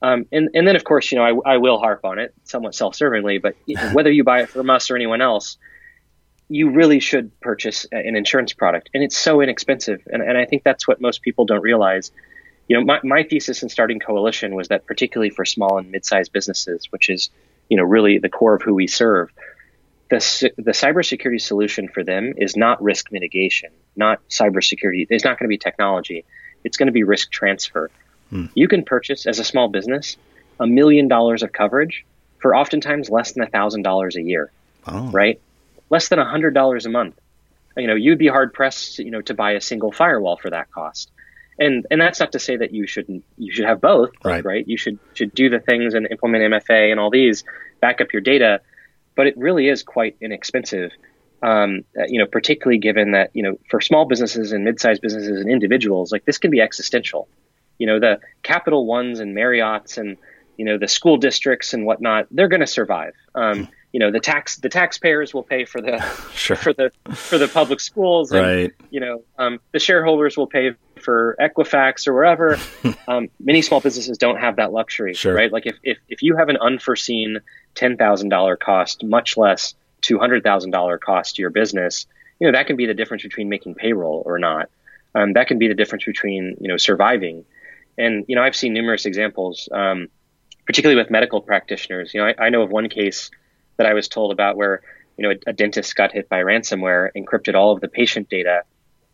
Um, 0.03 0.27
and, 0.33 0.51
and 0.55 0.67
then, 0.67 0.75
of 0.75 0.83
course, 0.83 1.13
you 1.13 1.19
know, 1.19 1.43
I, 1.45 1.55
I 1.55 1.57
will 1.59 1.79
harp 1.79 2.05
on 2.05 2.19
it 2.19 2.35
somewhat 2.45 2.75
self 2.75 2.95
servingly, 2.95 3.41
but 3.41 3.55
whether 3.95 4.11
you 4.11 4.25
buy 4.25 4.43
it 4.43 4.49
from 4.49 4.69
us 4.69 4.91
or 4.91 4.97
anyone 4.97 5.23
else, 5.23 5.57
you 6.49 6.71
really 6.71 7.01
should 7.01 7.41
purchase 7.41 7.87
an 7.93 8.17
insurance 8.17 8.53
product. 8.53 8.91
And 8.93 9.03
it's 9.03 9.17
so 9.17 9.41
inexpensive. 9.41 10.03
And, 10.13 10.23
and 10.23 10.37
I 10.37 10.45
think 10.45 10.65
that's 10.65 10.87
what 10.87 11.01
most 11.01 11.23
people 11.23 11.47
don't 11.47 11.63
realize. 11.63 12.11
You 12.73 12.79
know, 12.79 12.87
my, 12.87 13.01
my 13.05 13.23
thesis 13.23 13.63
in 13.63 13.69
starting 13.69 13.99
Coalition 13.99 14.55
was 14.55 14.69
that, 14.69 14.87
particularly 14.87 15.29
for 15.29 15.45
small 15.45 15.77
and 15.77 15.91
mid 15.91 16.07
sized 16.07 16.33
businesses, 16.33 16.87
which 16.89 17.11
is, 17.11 17.29
you 17.69 17.77
know, 17.77 17.83
really 17.83 18.17
the 18.17 18.31
core 18.31 18.55
of 18.55 18.63
who 18.63 18.73
we 18.73 18.87
serve, 18.87 19.31
the, 20.09 20.17
the 20.57 20.71
cybersecurity 20.71 21.39
solution 21.39 21.87
for 21.87 22.03
them 22.03 22.33
is 22.35 22.57
not 22.57 22.83
risk 22.83 23.13
mitigation, 23.13 23.69
not 23.95 24.27
cybersecurity. 24.31 25.07
It's 25.11 25.23
not 25.23 25.39
going 25.39 25.45
to 25.45 25.51
be 25.51 25.59
technology. 25.59 26.25
It's 26.65 26.79
going 26.79 26.87
to 26.87 26.95
be 26.95 27.03
risk 27.03 27.31
transfer. 27.31 27.91
Hmm. 28.31 28.47
You 28.55 28.69
can 28.69 28.87
purchase 28.87 29.27
as 29.27 29.39
a 29.39 29.45
small 29.45 29.69
business 29.69 30.17
a 30.59 30.67
million 30.67 31.09
dollars 31.09 31.43
of 31.43 31.53
coverage 31.53 32.07
for 32.39 32.57
oftentimes 32.57 33.11
less 33.11 33.33
than 33.33 33.43
a 33.43 33.49
thousand 33.49 33.83
dollars 33.83 34.17
a 34.17 34.23
year. 34.23 34.51
Oh. 34.87 35.11
Right? 35.11 35.43
Less 35.91 36.09
than 36.09 36.19
a 36.19 36.25
hundred 36.25 36.55
dollars 36.55 36.87
a 36.87 36.89
month. 36.89 37.21
You 37.77 37.87
know, 37.87 37.97
you'd 37.97 38.19
be 38.19 38.29
hard 38.29 38.55
pressed, 38.55 38.99
you 38.99 39.11
know, 39.11 39.21
to 39.21 39.35
buy 39.35 39.53
a 39.53 39.61
single 39.61 39.93
firewall 39.93 40.39
for 40.39 40.49
that 40.49 40.71
cost. 40.71 41.11
And 41.63 41.87
and 41.91 42.01
that's 42.01 42.21
not 42.21 42.33
to 42.33 42.39
say 42.39 42.57
that 42.57 42.73
you 42.73 42.87
shouldn't 42.87 43.25
you 43.39 43.53
should 43.53 43.67
have 43.67 43.81
both, 43.81 44.11
right? 44.25 44.45
right? 44.45 44.67
You 44.67 44.77
should 44.77 44.99
should 45.15 45.35
do 45.35 45.49
the 45.49 45.61
things 45.61 45.95
and 45.95 46.09
implement 46.11 46.53
MFA 46.53 46.91
and 46.91 46.99
all 46.99 47.11
these, 47.11 47.45
back 47.81 48.01
up 48.01 48.13
your 48.13 48.23
data, 48.23 48.61
but 49.15 49.27
it 49.27 49.37
really 49.37 49.69
is 49.69 49.83
quite 49.83 50.17
inexpensive. 50.21 50.91
Um, 51.43 51.85
uh, 51.99 52.05
you 52.07 52.19
know, 52.21 52.27
particularly 52.27 52.79
given 52.79 53.13
that 53.13 53.31
you 53.35 53.43
know 53.43 53.59
for 53.71 53.81
small 53.81 54.05
businesses 54.07 54.53
and 54.53 54.65
mid-sized 54.65 55.03
businesses 55.03 55.41
and 55.41 55.51
individuals, 55.51 56.13
like 56.13 56.25
this 56.25 56.39
can 56.39 56.51
be 56.51 56.61
existential 56.61 57.29
you 57.83 57.87
know 57.87 57.99
the 57.99 58.21
Capital 58.45 58.87
Ones 58.87 59.19
and 59.19 59.37
Marriotts 59.37 59.99
and 59.99 60.17
you 60.57 60.65
know 60.65 60.79
the 60.79 60.87
school 60.87 61.17
districts 61.17 61.75
and 61.75 61.85
whatnot, 61.85 62.29
they're 62.31 62.47
going 62.47 62.61
to 62.61 62.67
survive. 62.67 63.15
Um, 63.35 63.69
you 63.93 63.99
know 63.99 64.13
the 64.13 64.21
tax 64.21 64.57
the 64.59 64.69
taxpayers 64.69 65.35
will 65.35 65.43
pay 65.43 65.65
for 65.65 65.81
the 65.81 65.99
sure. 66.35 66.55
for 66.55 66.73
the 66.73 66.93
for 67.13 67.39
the 67.39 67.49
public 67.49 67.81
schools, 67.81 68.31
and 68.31 68.47
right. 68.47 68.73
you 68.91 69.01
know 69.01 69.25
um, 69.37 69.59
the 69.73 69.81
shareholders 69.81 70.37
will 70.37 70.47
pay 70.47 70.71
for 71.03 71.37
Equifax 71.41 72.07
or 72.07 72.15
wherever. 72.15 72.59
um, 73.09 73.29
many 73.41 73.63
small 73.63 73.81
businesses 73.81 74.19
don't 74.19 74.39
have 74.39 74.57
that 74.57 74.73
luxury, 74.73 75.15
sure. 75.15 75.35
right? 75.35 75.53
Like 75.53 75.67
if, 75.67 75.77
if 75.83 75.99
if 76.09 76.23
you 76.23 76.37
have 76.37 76.49
an 76.49 76.57
unforeseen 76.57 77.41
ten 77.75 77.97
thousand 77.97 78.29
dollar 78.29 78.57
cost, 78.57 79.05
much 79.05 79.37
less 79.37 79.75
two 80.01 80.19
hundred 80.19 80.43
thousand 80.43 80.71
dollar 80.71 80.99
cost 80.99 81.37
to 81.37 81.43
your 81.43 81.51
business, 81.51 82.07
you 82.39 82.47
know 82.47 82.53
that 82.57 82.67
can 82.67 82.77
be 82.77 82.87
the 82.87 82.95
difference 82.95 83.23
between 83.23 83.49
making 83.49 83.75
payroll 83.75 84.23
or 84.25 84.39
not. 84.39 84.71
Um, 85.15 85.35
that 85.35 85.47
can 85.47 85.59
be 85.59 85.69
the 85.69 85.75
difference 85.75 86.05
between 86.05 86.57
you 86.61 86.69
know 86.69 86.77
surviving 86.77 87.45
and 87.99 88.25
you 88.29 88.37
know, 88.37 88.43
I've 88.43 88.57
seen 88.57 88.73
numerous 88.73 89.07
examples, 89.07 89.69
um, 89.73 90.09
particularly 90.67 91.01
with 91.01 91.11
medical 91.11 91.41
practitioners. 91.41 92.15
You 92.15 92.21
know, 92.21 92.27
I, 92.29 92.47
I, 92.47 92.49
know 92.49 92.63
of 92.63 92.71
one 92.71 92.89
case 92.89 93.31
that 93.77 93.87
I 93.87 93.95
was 93.95 94.09
told 94.09 94.33
about 94.33 94.57
where 94.57 94.83
you 95.17 95.25
know 95.25 95.31
a, 95.31 95.51
a 95.51 95.53
dentist 95.53 95.95
got 95.95 96.13
hit 96.13 96.29
by 96.29 96.39
ransomware, 96.39 97.11
encrypted 97.17 97.55
all 97.55 97.73
of 97.73 97.81
the 97.81 97.89
patient 97.89 98.29
data, 98.29 98.63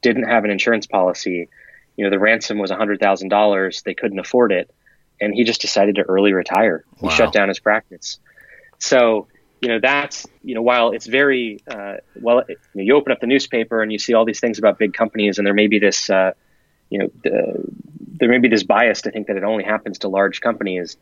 didn't 0.02 0.24
have 0.24 0.44
an 0.44 0.50
insurance 0.50 0.86
policy. 0.86 1.48
You 1.98 2.04
know, 2.04 2.10
the 2.10 2.18
ransom 2.18 2.58
was 2.58 2.70
hundred 2.70 3.00
thousand 3.00 3.28
dollars. 3.28 3.82
They 3.82 3.92
couldn't 3.92 4.20
afford 4.20 4.52
it, 4.52 4.70
and 5.20 5.34
he 5.34 5.42
just 5.42 5.60
decided 5.60 5.96
to 5.96 6.02
early 6.02 6.32
retire. 6.32 6.84
He 7.00 7.10
shut 7.10 7.32
down 7.32 7.48
his 7.48 7.58
practice. 7.58 8.18
So 8.78 9.26
you 9.60 9.68
know 9.68 9.80
that's 9.82 10.24
you 10.44 10.54
know 10.54 10.62
while 10.62 10.92
it's 10.92 11.06
very 11.06 11.58
uh, 11.68 11.96
well 12.14 12.44
you, 12.48 12.56
know, 12.76 12.82
you, 12.84 12.94
open 12.94 13.10
up 13.10 13.18
the 13.18 13.26
newspaper 13.26 13.82
and 13.82 13.90
you 13.90 13.98
see 13.98 14.14
all 14.14 14.24
these 14.24 14.38
things 14.38 14.60
about 14.60 14.78
big 14.78 14.94
companies 14.94 15.38
and 15.38 15.44
there 15.44 15.54
may 15.54 15.66
be 15.66 15.80
this 15.80 16.08
uh, 16.08 16.30
you 16.90 17.00
know 17.00 17.10
there 18.18 18.28
may 18.28 18.38
be 18.38 18.48
this 18.48 18.62
bias 18.62 19.02
to 19.02 19.10
think 19.10 19.26
that 19.26 19.36
it 19.36 19.44
only 19.44 19.64
happens 19.64 19.98
to 20.00 20.08
large 20.08 20.40
companies. 20.40 20.96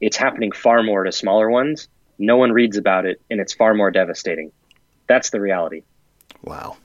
It's 0.00 0.16
happening 0.16 0.52
far 0.52 0.82
more 0.82 1.04
to 1.04 1.12
smaller 1.12 1.50
ones. 1.50 1.88
No 2.18 2.36
one 2.36 2.52
reads 2.52 2.76
about 2.76 3.06
it, 3.06 3.20
and 3.30 3.40
it's 3.40 3.52
far 3.52 3.74
more 3.74 3.90
devastating. 3.90 4.52
That's 5.06 5.30
the 5.30 5.40
reality. 5.40 5.82
Wow. 6.42 6.76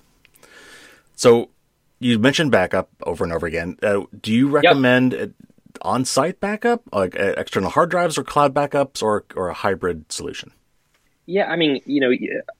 So 1.15 1.49
you 1.99 2.19
mentioned 2.19 2.51
backup 2.51 2.89
over 3.03 3.23
and 3.23 3.33
over 3.33 3.45
again. 3.45 3.77
Uh, 3.81 4.01
do 4.21 4.31
you 4.33 4.49
recommend 4.49 5.13
yep. 5.13 5.31
on-site 5.81 6.39
backup, 6.39 6.83
like 6.91 7.19
uh, 7.19 7.33
external 7.37 7.69
hard 7.69 7.91
drives, 7.91 8.17
or 8.17 8.23
cloud 8.23 8.53
backups, 8.53 9.03
or 9.03 9.25
or 9.35 9.49
a 9.49 9.53
hybrid 9.53 10.11
solution? 10.11 10.51
Yeah, 11.25 11.45
I 11.45 11.57
mean, 11.57 11.81
you 11.85 12.01
know, 12.01 12.11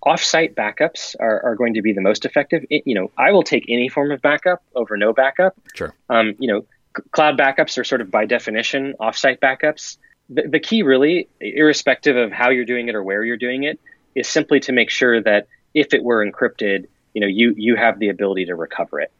offsite 0.06 0.54
backups 0.54 1.16
are, 1.20 1.42
are 1.44 1.56
going 1.56 1.74
to 1.74 1.82
be 1.82 1.92
the 1.92 2.02
most 2.02 2.24
effective. 2.24 2.64
It, 2.70 2.84
you 2.86 2.94
know, 2.94 3.10
I 3.18 3.32
will 3.32 3.42
take 3.42 3.66
any 3.68 3.90
form 3.90 4.12
of 4.12 4.22
backup 4.22 4.62
over 4.76 4.96
no 4.96 5.12
backup. 5.12 5.56
Sure. 5.74 5.96
Um, 6.08 6.36
you 6.38 6.54
know, 6.54 6.66
cloud 7.10 7.36
backups 7.36 7.80
are 7.80 7.84
sort 7.84 8.02
of 8.02 8.12
by 8.12 8.26
definition 8.26 8.94
offsite 9.00 9.40
backups. 9.40 9.98
The, 10.30 10.44
the 10.44 10.60
key, 10.60 10.84
really, 10.84 11.30
irrespective 11.42 12.16
of 12.16 12.32
how 12.32 12.52
you're 12.52 12.66
doing 12.66 12.90
it 12.90 12.94
or 12.94 13.02
where 13.02 13.24
you're 13.24 13.38
doing 13.38 13.64
it, 13.64 13.80
is 14.14 14.28
simply 14.28 14.60
to 14.60 14.72
make 14.72 14.92
sure 14.92 15.20
that 15.20 15.48
if 15.74 15.96
it 15.96 16.04
were 16.04 16.24
encrypted, 16.24 16.86
you 17.16 17.22
know, 17.22 17.28
you 17.28 17.56
you 17.58 17.76
have 17.76 17.98
the 17.98 18.10
ability 18.10 18.46
to 18.46 18.56
recover 18.56 19.00
it. 19.00 19.12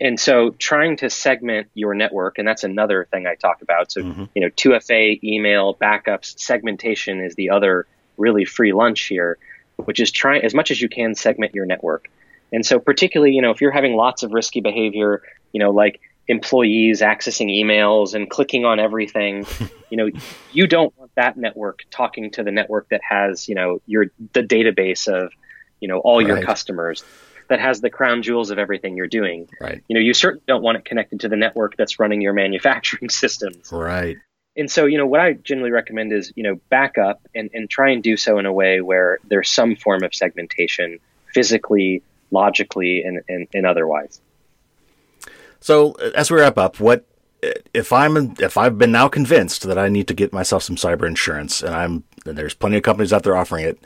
And, 0.00 0.20
so, 0.20 0.50
trying 0.50 0.96
to 0.98 1.10
segment 1.10 1.68
your 1.74 1.94
network, 1.94 2.38
and 2.38 2.46
that's 2.46 2.64
another 2.64 3.06
thing 3.10 3.26
I 3.26 3.34
talk 3.34 3.62
about. 3.62 3.92
So, 3.92 4.02
mm-hmm. 4.02 4.24
you 4.34 4.42
know, 4.42 4.48
2FA, 4.48 5.22
email, 5.22 5.74
backups, 5.74 6.38
segmentation 6.38 7.20
is 7.20 7.34
the 7.34 7.50
other 7.50 7.86
really 8.16 8.44
free 8.44 8.72
lunch 8.72 9.02
here, 9.02 9.38
which 9.76 10.00
is 10.00 10.10
trying 10.10 10.42
as 10.42 10.54
much 10.54 10.70
as 10.70 10.80
you 10.80 10.88
can 10.88 11.14
segment 11.14 11.54
your 11.54 11.66
network. 11.66 12.08
And 12.52 12.64
so, 12.64 12.78
particularly, 12.78 13.34
you 13.34 13.42
know, 13.42 13.50
if 13.50 13.60
you're 13.60 13.70
having 13.70 13.94
lots 13.94 14.22
of 14.22 14.32
risky 14.32 14.60
behavior, 14.60 15.22
you 15.52 15.60
know, 15.60 15.70
like 15.70 16.00
employees 16.28 17.00
accessing 17.00 17.48
emails 17.48 18.14
and 18.14 18.28
clicking 18.28 18.64
on 18.64 18.78
everything, 18.78 19.46
you 19.90 19.96
know, 19.96 20.10
you 20.52 20.66
don't 20.66 20.96
want 20.98 21.10
that 21.14 21.36
network 21.36 21.84
talking 21.90 22.30
to 22.32 22.42
the 22.42 22.50
network 22.50 22.88
that 22.90 23.00
has, 23.08 23.48
you 23.48 23.54
know, 23.54 23.80
your 23.86 24.06
the 24.32 24.42
database 24.42 25.08
of, 25.08 25.32
you 25.80 25.88
know, 25.88 25.98
all 25.98 26.18
right. 26.18 26.26
your 26.26 26.42
customers 26.42 27.04
that 27.50 27.60
has 27.60 27.80
the 27.80 27.90
crown 27.90 28.22
jewels 28.22 28.50
of 28.50 28.58
everything 28.58 28.96
you're 28.96 29.08
doing. 29.08 29.48
Right. 29.60 29.82
You 29.88 29.94
know, 29.94 30.00
you 30.00 30.14
certainly 30.14 30.44
don't 30.46 30.62
want 30.62 30.78
it 30.78 30.84
connected 30.84 31.20
to 31.20 31.28
the 31.28 31.36
network 31.36 31.76
that's 31.76 31.98
running 31.98 32.20
your 32.20 32.32
manufacturing 32.32 33.10
systems. 33.10 33.70
Right. 33.70 34.16
And 34.56 34.70
so, 34.70 34.86
you 34.86 34.98
know, 34.98 35.06
what 35.06 35.20
I 35.20 35.32
generally 35.34 35.72
recommend 35.72 36.12
is, 36.12 36.32
you 36.36 36.44
know, 36.44 36.60
back 36.70 36.96
up 36.96 37.20
and, 37.34 37.50
and 37.52 37.68
try 37.68 37.90
and 37.90 38.02
do 38.02 38.16
so 38.16 38.38
in 38.38 38.46
a 38.46 38.52
way 38.52 38.80
where 38.80 39.18
there's 39.24 39.50
some 39.50 39.76
form 39.76 40.02
of 40.04 40.14
segmentation 40.14 41.00
physically, 41.34 42.02
logically, 42.30 43.02
and, 43.02 43.20
and, 43.28 43.48
and 43.52 43.66
otherwise. 43.66 44.20
So 45.60 45.92
as 46.14 46.30
we 46.30 46.38
wrap 46.38 46.56
up, 46.56 46.80
what 46.80 47.04
if 47.42 47.92
I'm 47.92 48.34
if 48.38 48.56
I've 48.56 48.78
been 48.78 48.92
now 48.92 49.08
convinced 49.08 49.62
that 49.62 49.78
I 49.78 49.88
need 49.88 50.08
to 50.08 50.14
get 50.14 50.32
myself 50.32 50.62
some 50.62 50.76
cyber 50.76 51.06
insurance, 51.06 51.62
and 51.62 51.74
I'm 51.74 52.04
and 52.26 52.36
there's 52.36 52.54
plenty 52.54 52.76
of 52.76 52.82
companies 52.82 53.12
out 53.12 53.22
there 53.22 53.36
offering 53.36 53.64
it. 53.64 53.78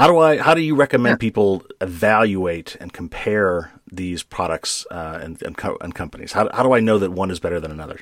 How 0.00 0.06
do 0.06 0.18
I? 0.18 0.38
How 0.38 0.54
do 0.54 0.62
you 0.62 0.74
recommend 0.74 1.20
people 1.20 1.62
evaluate 1.80 2.76
and 2.80 2.92
compare 2.92 3.70
these 3.92 4.22
products 4.22 4.86
uh, 4.90 5.18
and, 5.22 5.42
and, 5.42 5.56
co- 5.56 5.76
and 5.80 5.94
companies? 5.94 6.32
How, 6.32 6.48
how 6.52 6.62
do 6.62 6.72
I 6.72 6.80
know 6.80 6.98
that 6.98 7.12
one 7.12 7.30
is 7.30 7.38
better 7.38 7.60
than 7.60 7.70
another? 7.70 8.00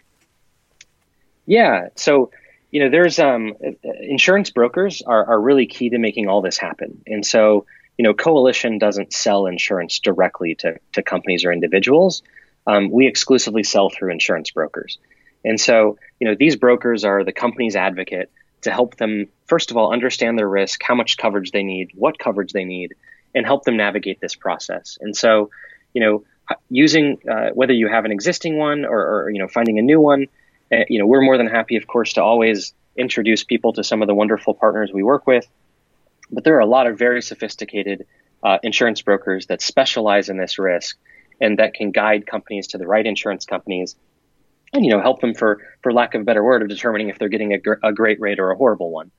Yeah, 1.45 1.89
so 1.97 2.31
you 2.71 2.85
know, 2.85 2.91
there's 2.91 3.19
um, 3.19 3.55
insurance 3.83 4.51
brokers 4.51 5.03
are, 5.03 5.25
are 5.25 5.41
really 5.41 5.67
key 5.67 5.91
to 5.91 5.99
making 5.99 6.29
all 6.29 6.41
this 6.41 6.57
happen, 6.57 7.03
and 7.07 7.27
so 7.27 7.67
you 7.97 8.05
know, 8.05 8.15
Coalition 8.15 8.79
doesn't 8.79 9.13
sell 9.13 9.47
insurance 9.47 9.99
directly 9.99 10.55
to 10.57 10.79
to 10.93 11.03
companies 11.03 11.45
or 11.45 11.53
individuals 11.53 12.23
um, 12.69 12.91
we 12.91 13.09
exclusively 13.09 13.65
sell 13.65 13.91
through 13.91 14.13
insurance 14.13 14.51
brokers. 14.51 14.99
And 15.45 15.59
so, 15.59 15.99
you 16.21 16.29
know, 16.29 16.37
these 16.39 16.57
brokers 16.57 17.05
are 17.05 17.25
the 17.25 17.33
company's 17.33 17.75
advocate 17.75 18.31
to 18.63 18.71
help 18.71 18.97
them, 18.97 19.29
first 19.49 19.71
of 19.71 19.77
all, 19.77 19.93
understand 19.93 20.39
their 20.39 20.49
risk, 20.49 20.81
how 20.83 20.95
much 20.95 21.17
coverage 21.17 21.51
they 21.51 21.63
need, 21.63 21.91
what 21.95 22.19
coverage 22.19 22.53
they 22.53 22.65
need, 22.65 22.95
and 23.35 23.45
help 23.45 23.65
them 23.65 23.77
navigate 23.77 24.21
this 24.21 24.35
process. 24.35 24.99
And 25.01 25.17
so, 25.17 25.51
you 25.95 26.01
know, 26.01 26.25
using 26.71 27.19
uh, 27.29 27.51
whether 27.51 27.73
you 27.73 27.89
have 27.89 28.05
an 28.05 28.13
existing 28.13 28.57
one 28.57 28.85
or, 28.85 29.25
or 29.25 29.31
you 29.31 29.39
know 29.39 29.49
finding 29.49 29.79
a 29.79 29.83
new 29.83 30.01
one, 30.01 30.27
uh, 30.73 30.85
you 30.89 30.99
know, 30.99 31.07
we're 31.07 31.23
more 31.23 31.37
than 31.37 31.47
happy, 31.47 31.77
of 31.77 31.87
course, 31.87 32.15
to 32.15 32.23
always 32.23 32.73
introduce 32.97 33.45
people 33.45 33.73
to 33.73 33.85
some 33.85 34.03
of 34.03 34.09
the 34.09 34.15
wonderful 34.15 34.55
partners 34.55 34.91
we 34.93 35.03
work 35.03 35.27
with. 35.27 35.47
But 36.31 36.45
there 36.45 36.57
are 36.57 36.61
a 36.61 36.67
lot 36.67 36.87
of 36.87 36.99
very 36.99 37.23
sophisticated 37.23 38.07
uh, 38.43 38.59
insurance 38.63 39.03
brokers 39.03 39.47
that 39.47 39.63
specialize 39.63 40.29
in 40.29 40.37
this 40.37 40.59
risk 40.59 40.97
and 41.41 41.59
that 41.59 41.75
can 41.75 41.91
guide 41.91 42.27
companies 42.27 42.69
to 42.69 42.79
the 42.79 42.87
right 42.87 43.07
insurance 43.07 43.47
companies 43.47 43.97
and 44.73 44.85
you 44.85 44.91
know 44.91 45.01
help 45.01 45.21
them 45.21 45.35
for 45.35 45.61
for 45.83 45.93
lack 45.93 46.15
of 46.15 46.23
a 46.23 46.25
better 46.25 46.45
word 46.45 46.63
of 46.63 46.69
determining 46.69 47.09
if 47.09 47.19
they're 47.19 47.29
getting 47.29 47.55
a, 47.55 47.59
gr- 47.59 47.81
a 47.83 47.93
great 47.93 48.21
rate 48.21 48.39
or 48.39 48.51
a 48.51 48.57
horrible 48.57 48.91
one 48.91 49.11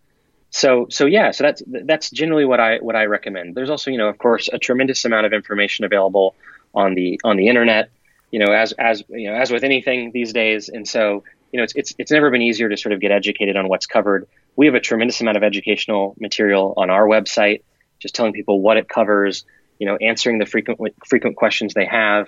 so 0.52 0.88
so 0.90 1.06
yeah 1.06 1.32
so 1.32 1.44
that's 1.44 1.62
that's 1.86 2.10
generally 2.10 2.46
what 2.46 2.60
i 2.60 2.78
what 2.78 2.96
i 2.96 3.06
recommend. 3.06 3.56
There's 3.56 3.70
also 3.70 3.92
you 3.92 3.98
know 3.98 4.08
of 4.08 4.18
course 4.18 4.50
a 4.52 4.60
tremendous 4.60 5.06
amount 5.06 5.26
of 5.26 5.34
information 5.34 5.86
available 5.86 6.36
on 6.74 6.96
the 6.96 7.20
on 7.24 7.38
the 7.38 7.48
internet 7.48 7.90
you 8.32 8.40
know 8.40 8.52
as 8.52 8.74
as 8.74 9.04
you 9.10 9.30
know 9.30 9.36
as 9.36 9.52
with 9.52 9.64
anything 9.64 10.12
these 10.12 10.34
days. 10.34 10.70
And 10.70 10.88
so 10.88 11.24
you 11.52 11.58
know 11.58 11.64
it's 11.64 11.74
it's, 11.76 11.94
it's 11.98 12.12
never 12.12 12.32
been 12.32 12.42
easier 12.42 12.70
to 12.70 12.78
sort 12.78 12.94
of 12.94 13.00
get 13.00 13.12
educated 13.12 13.56
on 13.56 13.68
what's 13.68 13.86
covered. 13.86 14.28
We 14.56 14.66
have 14.66 14.76
a 14.76 14.80
tremendous 14.80 15.22
amount 15.22 15.38
of 15.38 15.44
educational 15.44 16.16
material 16.20 16.74
on 16.78 16.90
our 16.90 17.08
website 17.08 17.64
just 18.00 18.16
telling 18.16 18.34
people 18.34 18.62
what 18.62 18.78
it 18.78 18.88
covers 18.88 19.46
you 19.80 19.88
know, 19.88 19.96
answering 19.96 20.38
the 20.38 20.46
frequent 20.46 20.80
frequent 21.08 21.38
questions 21.38 21.74
they 21.74 21.86
have, 21.86 22.28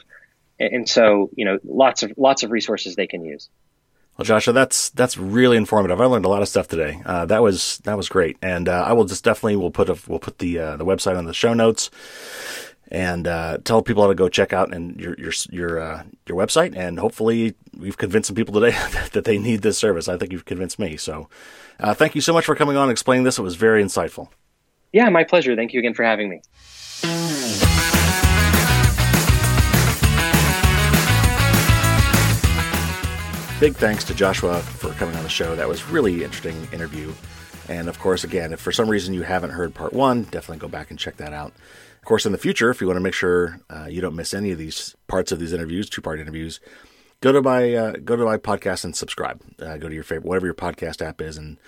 and 0.60 0.88
so 0.88 1.30
you 1.36 1.46
know, 1.46 1.60
lots 1.64 2.02
of 2.02 2.14
lots 2.18 2.44
of 2.44 2.52
resources 2.52 2.96
they 2.96 3.08
can 3.08 3.24
use. 3.24 3.50
Well, 4.22 4.26
Joshua, 4.38 4.54
that's 4.54 4.92
that's 4.92 5.18
really 5.18 5.58
informative. 5.58 6.00
I 6.00 6.06
learned 6.06 6.26
a 6.26 6.30
lot 6.30 6.44
of 6.44 6.48
stuff 6.48 6.68
today. 6.68 7.02
Uh, 7.08 7.26
that 7.26 7.42
was 7.42 7.80
that 7.86 7.98
was 7.98 8.08
great, 8.08 8.38
and 8.40 8.70
uh, 8.70 8.84
I 8.86 8.94
will 8.94 9.06
just 9.06 9.24
definitely 9.24 9.56
will 9.56 9.72
put 9.72 9.90
a, 9.90 9.98
we'll 10.08 10.20
put 10.20 10.38
the 10.38 10.60
uh, 10.60 10.78
the 10.78 10.86
website 10.86 11.18
on 11.18 11.26
the 11.26 11.34
show 11.34 11.56
notes, 11.56 11.90
and 12.90 13.26
uh, 13.26 13.58
tell 13.64 13.82
people 13.82 14.04
how 14.04 14.10
to 14.10 14.14
go 14.14 14.30
check 14.30 14.54
out 14.54 14.72
and 14.76 15.00
your 15.02 15.16
your 15.16 15.34
your 15.50 15.80
uh, 15.80 16.04
your 16.28 16.38
website, 16.38 16.78
and 16.78 17.00
hopefully 17.00 17.56
we've 17.76 17.98
convinced 17.98 18.28
some 18.28 18.36
people 18.36 18.54
today 18.54 18.78
that 19.14 19.24
they 19.24 19.40
need 19.40 19.64
this 19.64 19.80
service. 19.80 20.08
I 20.08 20.18
think 20.18 20.32
you've 20.32 20.46
convinced 20.46 20.78
me. 20.78 20.98
So, 20.98 21.28
uh, 21.80 21.96
thank 21.96 22.14
you 22.14 22.22
so 22.22 22.32
much 22.32 22.46
for 22.46 22.54
coming 22.54 22.78
on 22.78 22.84
and 22.84 22.92
explaining 22.92 23.24
this. 23.24 23.40
It 23.40 23.42
was 23.42 23.56
very 23.56 23.84
insightful. 23.84 24.28
Yeah, 24.94 25.10
my 25.10 25.24
pleasure. 25.24 25.56
Thank 25.56 25.74
you 25.74 25.80
again 25.80 25.96
for 25.96 26.04
having 26.04 26.30
me. 26.30 26.44
Big 33.62 33.76
thanks 33.76 34.04
to 34.04 34.16
Joshua 34.16 34.60
for 34.60 34.90
coming 34.94 35.16
on 35.16 35.22
the 35.22 35.30
show. 35.30 35.56
That 35.56 35.70
was 35.70 35.88
really 35.88 36.24
interesting 36.24 36.68
interview. 36.74 37.14
And 37.70 37.88
of 37.90 38.00
course, 38.00 38.24
again, 38.24 38.54
if 38.54 38.60
for 38.60 38.72
some 38.72 38.90
reason 38.90 39.14
you 39.14 39.22
haven't 39.22 39.52
heard 39.52 39.76
part 39.76 39.94
one, 39.94 40.24
definitely 40.24 40.58
go 40.58 40.68
back 40.68 40.90
and 40.90 40.98
check 40.98 41.18
that 41.18 41.32
out. 41.32 41.54
Of 42.00 42.06
course, 42.06 42.26
in 42.26 42.32
the 42.32 42.40
future, 42.40 42.72
if 42.72 42.82
you 42.82 42.88
want 42.88 42.98
to 42.98 43.04
make 43.04 43.14
sure 43.14 43.62
uh, 43.70 43.86
you 43.86 44.02
don't 44.02 44.16
miss 44.16 44.34
any 44.34 44.50
of 44.50 44.58
these 44.58 44.96
parts 45.06 45.32
of 45.32 45.40
these 45.40 45.54
interviews, 45.54 45.92
two 45.92 46.02
part 46.02 46.20
interviews, 46.20 46.60
go 47.20 47.32
to 47.32 47.40
my 47.40 47.72
uh, 47.76 47.92
go 48.04 48.16
to 48.16 48.26
my 48.26 48.38
podcast 48.38 48.84
and 48.84 48.96
subscribe. 48.96 49.40
Uh, 49.60 49.78
go 49.78 49.88
to 49.88 49.94
your 49.94 50.04
favorite 50.04 50.26
whatever 50.26 50.48
your 50.48 50.56
podcast 50.56 51.00
app 51.06 51.22
is 51.22 51.38
and 51.38 51.60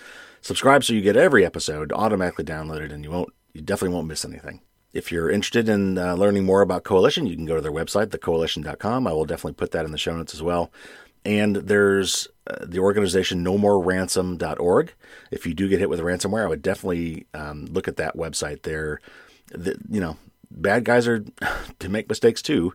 subscribe 0.42 0.84
so 0.84 0.94
you 0.94 1.02
get 1.02 1.16
every 1.16 1.46
episode 1.46 1.94
automatically 1.94 2.44
downloaded, 2.44 2.92
and 2.92 3.04
you 3.04 3.12
won't 3.12 3.30
you 3.54 3.62
definitely 3.62 3.94
won't 3.94 4.08
miss 4.08 4.26
anything. 4.26 4.62
If 4.94 5.12
you're 5.12 5.30
interested 5.30 5.70
in 5.70 6.00
uh, 6.00 6.16
learning 6.16 6.46
more 6.46 6.62
about 6.62 6.84
Coalition, 6.84 7.28
you 7.28 7.36
can 7.36 7.46
go 7.46 7.56
to 7.56 7.62
their 7.62 7.72
website, 7.72 8.08
thecoalition.com. 8.08 9.08
I 9.08 9.14
will 9.14 9.26
definitely 9.26 9.54
put 9.54 9.72
that 9.72 9.86
in 9.86 9.92
the 9.92 9.98
show 9.98 10.16
notes 10.16 10.36
as 10.36 10.42
well. 10.42 10.72
And 11.26 11.56
there's 11.56 12.28
uh, 12.48 12.66
the 12.66 12.80
organization 12.80 13.44
nomoreransom.org. 13.44 14.94
If 15.32 15.46
you 15.46 15.54
do 15.54 15.70
get 15.70 15.80
hit 15.80 15.90
with 15.90 16.02
ransomware, 16.02 16.44
I 16.44 16.50
would 16.50 16.62
definitely 16.62 17.26
um, 17.34 17.66
look 17.66 17.88
at 17.88 17.98
that 17.98 18.18
website. 18.18 18.64
There, 18.64 19.00
the, 19.50 19.78
you 19.90 20.02
know, 20.02 20.18
bad 20.52 20.84
guys 20.84 21.08
are 21.08 21.24
to 21.80 21.90
make 21.90 22.10
mistakes 22.10 22.42
too. 22.42 22.74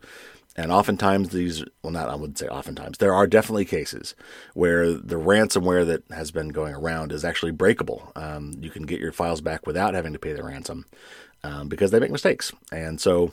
And 0.57 0.73
oftentimes 0.73 1.29
these, 1.29 1.63
well, 1.83 1.93
not 1.93 2.09
I 2.09 2.17
wouldn't 2.17 2.39
say 2.39 2.49
oftentimes, 2.49 2.99
there 2.99 3.15
are 3.15 3.29
definitely 3.29 3.65
cases 3.65 4.17
where 4.55 4.93
the 4.93 5.15
ransomware 5.15 5.87
that 5.87 6.03
has 6.11 6.33
been 6.33 6.49
going 6.49 6.75
around 6.75 7.13
is 7.13 7.25
actually 7.25 7.53
breakable. 7.53 8.11
Um, 8.17 8.55
you 8.61 8.69
can 8.69 8.83
get 8.83 8.99
your 8.99 9.13
files 9.13 9.41
back 9.41 9.69
without 9.69 9.95
having 9.95 10.15
to 10.15 10.19
pay 10.19 10.33
the 10.33 10.43
ransom 10.43 10.85
um, 11.45 11.69
because 11.69 11.93
they 11.93 12.01
make 12.01 12.11
mistakes. 12.11 12.53
And 12.73 13.01
so 13.01 13.33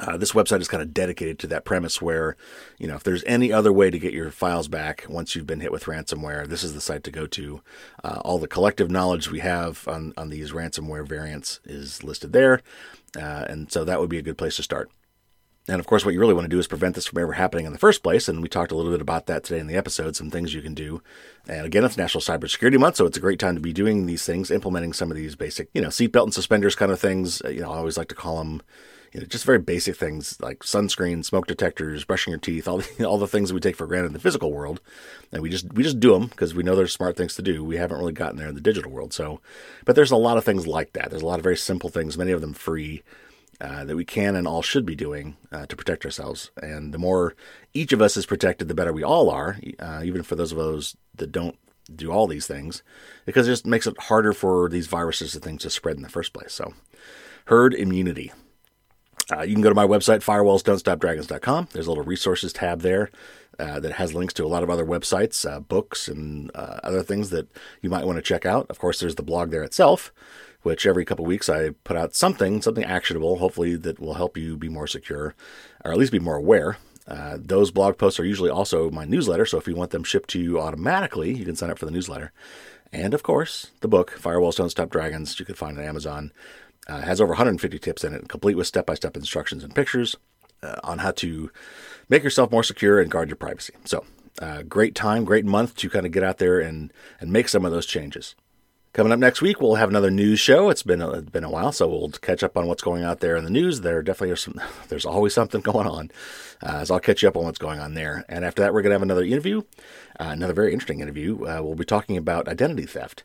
uh, 0.00 0.16
this 0.16 0.32
website 0.32 0.60
is 0.60 0.68
kind 0.68 0.82
of 0.82 0.94
dedicated 0.94 1.38
to 1.40 1.46
that 1.48 1.64
premise 1.64 2.00
where, 2.00 2.36
you 2.78 2.86
know, 2.86 2.94
if 2.94 3.02
there's 3.02 3.24
any 3.24 3.52
other 3.52 3.72
way 3.72 3.90
to 3.90 3.98
get 3.98 4.12
your 4.12 4.30
files 4.30 4.68
back 4.68 5.04
once 5.08 5.34
you've 5.34 5.46
been 5.46 5.60
hit 5.60 5.72
with 5.72 5.84
ransomware, 5.84 6.46
this 6.46 6.62
is 6.62 6.74
the 6.74 6.80
site 6.80 7.02
to 7.04 7.10
go 7.10 7.26
to. 7.26 7.60
Uh, 8.04 8.20
all 8.24 8.38
the 8.38 8.46
collective 8.46 8.90
knowledge 8.90 9.30
we 9.30 9.40
have 9.40 9.86
on, 9.88 10.14
on 10.16 10.28
these 10.28 10.52
ransomware 10.52 11.06
variants 11.06 11.60
is 11.64 12.04
listed 12.04 12.32
there. 12.32 12.62
Uh, 13.16 13.44
and 13.48 13.72
so 13.72 13.84
that 13.84 13.98
would 13.98 14.10
be 14.10 14.18
a 14.18 14.22
good 14.22 14.38
place 14.38 14.56
to 14.56 14.62
start. 14.62 14.90
And 15.70 15.80
of 15.80 15.86
course, 15.86 16.02
what 16.04 16.14
you 16.14 16.20
really 16.20 16.32
want 16.32 16.46
to 16.46 16.48
do 16.48 16.58
is 16.58 16.66
prevent 16.66 16.94
this 16.94 17.06
from 17.06 17.20
ever 17.20 17.32
happening 17.32 17.66
in 17.66 17.72
the 17.72 17.78
first 17.78 18.02
place. 18.02 18.26
And 18.26 18.40
we 18.40 18.48
talked 18.48 18.72
a 18.72 18.74
little 18.74 18.90
bit 18.90 19.02
about 19.02 19.26
that 19.26 19.44
today 19.44 19.60
in 19.60 19.66
the 19.66 19.76
episode, 19.76 20.16
some 20.16 20.30
things 20.30 20.54
you 20.54 20.62
can 20.62 20.72
do. 20.72 21.02
And 21.46 21.66
again, 21.66 21.84
it's 21.84 21.98
National 21.98 22.22
Cybersecurity 22.22 22.78
Month, 22.78 22.96
so 22.96 23.04
it's 23.04 23.18
a 23.18 23.20
great 23.20 23.38
time 23.38 23.54
to 23.54 23.60
be 23.60 23.74
doing 23.74 24.06
these 24.06 24.24
things, 24.24 24.50
implementing 24.50 24.94
some 24.94 25.10
of 25.10 25.16
these 25.16 25.36
basic, 25.36 25.68
you 25.74 25.82
know, 25.82 25.88
seatbelt 25.88 26.24
and 26.24 26.34
suspenders 26.34 26.74
kind 26.74 26.90
of 26.90 26.98
things. 26.98 27.42
You 27.44 27.60
know, 27.60 27.72
I 27.72 27.76
always 27.76 27.98
like 27.98 28.08
to 28.08 28.14
call 28.14 28.38
them 28.38 28.62
you 29.12 29.20
know, 29.20 29.26
just 29.26 29.44
very 29.44 29.58
basic 29.58 29.96
things 29.96 30.40
like 30.40 30.60
sunscreen, 30.60 31.24
smoke 31.24 31.46
detectors, 31.46 32.04
brushing 32.04 32.32
your 32.32 32.40
teeth, 32.40 32.68
all 32.68 32.78
the, 32.98 33.04
all 33.04 33.18
the 33.18 33.26
things 33.26 33.52
we 33.52 33.60
take 33.60 33.76
for 33.76 33.86
granted 33.86 34.08
in 34.08 34.12
the 34.12 34.18
physical 34.18 34.52
world, 34.52 34.80
and 35.32 35.42
we 35.42 35.50
just 35.50 35.72
we 35.72 35.82
just 35.82 36.00
do 36.00 36.12
them 36.12 36.26
because 36.26 36.54
we 36.54 36.62
know 36.62 36.74
they're 36.74 36.86
smart 36.86 37.16
things 37.16 37.34
to 37.36 37.42
do. 37.42 37.64
We 37.64 37.76
haven't 37.76 37.98
really 37.98 38.12
gotten 38.12 38.38
there 38.38 38.48
in 38.48 38.54
the 38.54 38.60
digital 38.60 38.90
world, 38.90 39.12
so 39.12 39.40
but 39.84 39.96
there's 39.96 40.10
a 40.10 40.16
lot 40.16 40.36
of 40.36 40.44
things 40.44 40.66
like 40.66 40.92
that. 40.92 41.10
There's 41.10 41.22
a 41.22 41.26
lot 41.26 41.38
of 41.38 41.44
very 41.44 41.56
simple 41.56 41.90
things, 41.90 42.18
many 42.18 42.32
of 42.32 42.40
them 42.40 42.54
free. 42.54 43.02
Uh, 43.60 43.84
that 43.84 43.96
we 43.96 44.04
can 44.04 44.36
and 44.36 44.46
all 44.46 44.62
should 44.62 44.86
be 44.86 44.94
doing 44.94 45.36
uh, 45.50 45.66
to 45.66 45.74
protect 45.74 46.04
ourselves. 46.04 46.52
And 46.62 46.94
the 46.94 46.98
more 46.98 47.34
each 47.74 47.92
of 47.92 48.00
us 48.00 48.16
is 48.16 48.24
protected, 48.24 48.68
the 48.68 48.74
better 48.74 48.92
we 48.92 49.02
all 49.02 49.28
are, 49.30 49.58
uh, 49.80 50.02
even 50.04 50.22
for 50.22 50.36
those 50.36 50.52
of 50.52 50.60
us 50.60 50.96
that 51.16 51.32
don't 51.32 51.58
do 51.92 52.12
all 52.12 52.28
these 52.28 52.46
things, 52.46 52.84
because 53.26 53.48
it 53.48 53.50
just 53.50 53.66
makes 53.66 53.88
it 53.88 53.98
harder 53.98 54.32
for 54.32 54.68
these 54.68 54.86
viruses 54.86 55.34
and 55.34 55.42
things 55.42 55.62
to 55.62 55.70
spread 55.70 55.96
in 55.96 56.02
the 56.02 56.08
first 56.08 56.32
place. 56.32 56.52
So, 56.52 56.74
herd 57.46 57.74
immunity. 57.74 58.32
Uh, 59.30 59.42
you 59.42 59.54
can 59.54 59.62
go 59.62 59.68
to 59.68 59.74
my 59.74 59.86
website, 59.86 60.24
firewallsdon'tstopdragons.com. 60.24 61.68
There's 61.72 61.86
a 61.86 61.90
little 61.90 62.04
resources 62.04 62.52
tab 62.52 62.80
there 62.80 63.10
uh, 63.58 63.78
that 63.80 63.92
has 63.92 64.14
links 64.14 64.32
to 64.34 64.44
a 64.44 64.48
lot 64.48 64.62
of 64.62 64.70
other 64.70 64.86
websites, 64.86 65.48
uh, 65.50 65.60
books, 65.60 66.08
and 66.08 66.50
uh, 66.54 66.80
other 66.82 67.02
things 67.02 67.30
that 67.30 67.48
you 67.82 67.90
might 67.90 68.06
want 68.06 68.16
to 68.16 68.22
check 68.22 68.46
out. 68.46 68.66
Of 68.70 68.78
course, 68.78 69.00
there's 69.00 69.16
the 69.16 69.22
blog 69.22 69.50
there 69.50 69.64
itself, 69.64 70.12
which 70.62 70.86
every 70.86 71.04
couple 71.04 71.26
weeks 71.26 71.48
I 71.48 71.70
put 71.84 71.96
out 71.96 72.14
something, 72.14 72.62
something 72.62 72.84
actionable, 72.84 73.36
hopefully 73.36 73.76
that 73.76 74.00
will 74.00 74.14
help 74.14 74.38
you 74.38 74.56
be 74.56 74.68
more 74.68 74.86
secure, 74.86 75.34
or 75.84 75.92
at 75.92 75.98
least 75.98 76.12
be 76.12 76.18
more 76.18 76.36
aware. 76.36 76.78
Uh, 77.06 77.38
those 77.40 77.70
blog 77.70 77.96
posts 77.96 78.20
are 78.20 78.24
usually 78.24 78.50
also 78.50 78.90
my 78.90 79.04
newsletter, 79.04 79.46
so 79.46 79.58
if 79.58 79.66
you 79.66 79.74
want 79.74 79.90
them 79.90 80.04
shipped 80.04 80.30
to 80.30 80.40
you 80.40 80.60
automatically, 80.60 81.34
you 81.34 81.44
can 81.44 81.56
sign 81.56 81.70
up 81.70 81.78
for 81.78 81.86
the 81.86 81.90
newsletter. 81.90 82.32
And 82.92 83.12
of 83.12 83.22
course, 83.22 83.70
the 83.80 83.88
book, 83.88 84.18
Firewalls 84.18 84.56
Don't 84.56 84.70
Stop 84.70 84.90
Dragons, 84.90 85.38
you 85.38 85.44
can 85.44 85.54
find 85.54 85.78
on 85.78 85.84
Amazon. 85.84 86.32
Uh, 86.88 87.02
has 87.02 87.20
over 87.20 87.30
150 87.30 87.78
tips 87.78 88.02
in 88.02 88.14
it, 88.14 88.28
complete 88.28 88.56
with 88.56 88.66
step 88.66 88.86
by 88.86 88.94
step 88.94 89.16
instructions 89.16 89.62
and 89.62 89.74
pictures 89.74 90.16
uh, 90.62 90.80
on 90.82 90.98
how 90.98 91.10
to 91.10 91.50
make 92.08 92.24
yourself 92.24 92.50
more 92.50 92.62
secure 92.62 93.00
and 93.00 93.10
guard 93.10 93.28
your 93.28 93.36
privacy. 93.36 93.74
So, 93.84 94.04
uh, 94.40 94.62
great 94.62 94.94
time, 94.94 95.24
great 95.24 95.44
month 95.44 95.76
to 95.76 95.90
kind 95.90 96.06
of 96.06 96.12
get 96.12 96.22
out 96.22 96.38
there 96.38 96.60
and, 96.60 96.92
and 97.20 97.32
make 97.32 97.48
some 97.48 97.64
of 97.64 97.72
those 97.72 97.86
changes. 97.86 98.34
Coming 98.94 99.12
up 99.12 99.18
next 99.18 99.42
week, 99.42 99.60
we'll 99.60 99.74
have 99.74 99.90
another 99.90 100.10
news 100.10 100.40
show. 100.40 100.70
It's 100.70 100.82
been 100.82 101.02
a, 101.02 101.20
been 101.20 101.44
a 101.44 101.50
while, 101.50 101.72
so 101.72 101.86
we'll 101.86 102.08
catch 102.08 102.42
up 102.42 102.56
on 102.56 102.66
what's 102.66 102.82
going 102.82 103.04
out 103.04 103.20
there 103.20 103.36
in 103.36 103.44
the 103.44 103.50
news. 103.50 103.82
There 103.82 104.02
definitely 104.02 104.32
are 104.32 104.36
some. 104.36 104.60
There's 104.88 105.04
always 105.04 105.34
something 105.34 105.60
going 105.72 105.86
on, 105.86 106.10
uh, 106.62 106.84
so 106.84 106.94
I'll 106.94 107.00
catch 107.00 107.22
you 107.22 107.28
up 107.28 107.36
on 107.36 107.44
what's 107.44 107.58
going 107.58 107.80
on 107.80 107.94
there. 107.94 108.24
And 108.28 108.44
after 108.44 108.62
that, 108.62 108.72
we're 108.72 108.82
going 108.82 108.90
to 108.90 108.94
have 108.94 109.02
another 109.02 109.24
interview, 109.24 109.62
uh, 110.18 110.30
another 110.30 110.54
very 110.54 110.72
interesting 110.72 111.00
interview. 111.00 111.44
Uh, 111.46 111.60
we'll 111.62 111.74
be 111.74 111.84
talking 111.84 112.16
about 112.16 112.48
identity 112.48 112.86
theft 112.86 113.24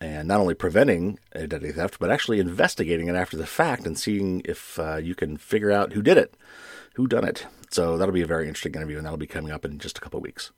and 0.00 0.28
not 0.28 0.40
only 0.40 0.54
preventing 0.54 1.18
identity 1.34 1.72
theft, 1.72 1.98
but 1.98 2.10
actually 2.10 2.40
investigating 2.40 3.08
it 3.08 3.14
after 3.14 3.36
the 3.36 3.46
fact 3.46 3.86
and 3.86 3.98
seeing 3.98 4.42
if 4.44 4.78
uh, 4.78 4.96
you 4.96 5.14
can 5.14 5.36
figure 5.36 5.72
out 5.72 5.92
who 5.92 6.02
did 6.02 6.18
it, 6.18 6.36
who 6.94 7.06
done 7.06 7.24
it. 7.24 7.46
So 7.70 7.96
that'll 7.96 8.12
be 8.12 8.22
a 8.22 8.26
very 8.26 8.48
interesting 8.48 8.74
interview, 8.74 8.98
and 8.98 9.06
that'll 9.06 9.16
be 9.16 9.26
coming 9.26 9.52
up 9.52 9.64
in 9.64 9.78
just 9.78 9.98
a 9.98 10.00
couple 10.00 10.20
weeks. 10.20 10.50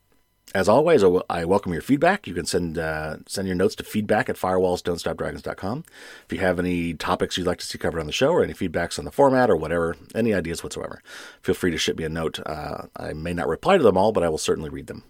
As 0.54 0.68
always, 0.68 1.02
I 1.30 1.44
welcome 1.44 1.72
your 1.72 1.82
feedback. 1.82 2.26
You 2.26 2.34
can 2.34 2.44
send 2.44 2.78
uh, 2.78 3.16
send 3.26 3.48
your 3.48 3.56
notes 3.56 3.74
to 3.76 3.82
feedback 3.82 4.28
at 4.28 4.36
firewallsdon'tstopdragons.com. 4.36 5.84
If 6.26 6.32
you 6.32 6.38
have 6.40 6.58
any 6.58 6.94
topics 6.94 7.36
you'd 7.36 7.46
like 7.46 7.58
to 7.58 7.66
see 7.66 7.78
covered 7.78 7.98
on 7.98 8.06
the 8.06 8.12
show 8.12 8.30
or 8.30 8.44
any 8.44 8.52
feedbacks 8.52 8.98
on 8.98 9.04
the 9.04 9.10
format 9.10 9.50
or 9.50 9.56
whatever, 9.56 9.96
any 10.14 10.34
ideas 10.34 10.62
whatsoever, 10.62 11.02
feel 11.42 11.54
free 11.54 11.70
to 11.70 11.78
ship 11.78 11.98
me 11.98 12.04
a 12.04 12.08
note. 12.08 12.40
Uh, 12.46 12.86
I 12.96 13.14
may 13.14 13.32
not 13.32 13.48
reply 13.48 13.78
to 13.78 13.82
them 13.82 13.96
all, 13.96 14.12
but 14.12 14.22
I 14.22 14.28
will 14.28 14.38
certainly 14.38 14.70
read 14.70 14.86
them. 14.86 15.02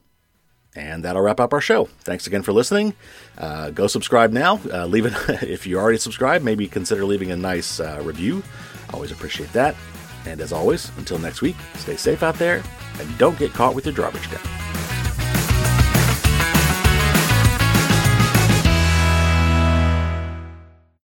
And 0.76 1.04
that'll 1.04 1.22
wrap 1.22 1.38
up 1.38 1.52
our 1.52 1.60
show. 1.60 1.84
Thanks 2.00 2.26
again 2.26 2.42
for 2.42 2.52
listening. 2.52 2.94
Uh, 3.38 3.70
go 3.70 3.87
subscribe 3.87 4.32
now. 4.32 4.60
Uh, 4.72 4.87
leave 4.87 5.06
it 5.06 5.14
if 5.42 5.66
you 5.66 5.78
already 5.78 5.98
subscribed. 5.98 6.44
Maybe 6.44 6.66
consider 6.66 7.04
leaving 7.04 7.30
a 7.30 7.37
nice 7.37 7.78
uh, 7.78 8.00
review. 8.02 8.42
Always 8.92 9.12
appreciate 9.12 9.52
that. 9.52 9.76
And 10.26 10.40
as 10.40 10.52
always, 10.52 10.90
until 10.96 11.18
next 11.18 11.42
week, 11.42 11.56
stay 11.74 11.96
safe 11.96 12.22
out 12.22 12.37
there 12.37 12.62
and 12.98 13.18
don't 13.18 13.38
get 13.38 13.52
caught 13.52 13.74
with 13.74 13.87
your 13.87 13.94
drawbridge 13.94 14.30
down. 14.30 14.42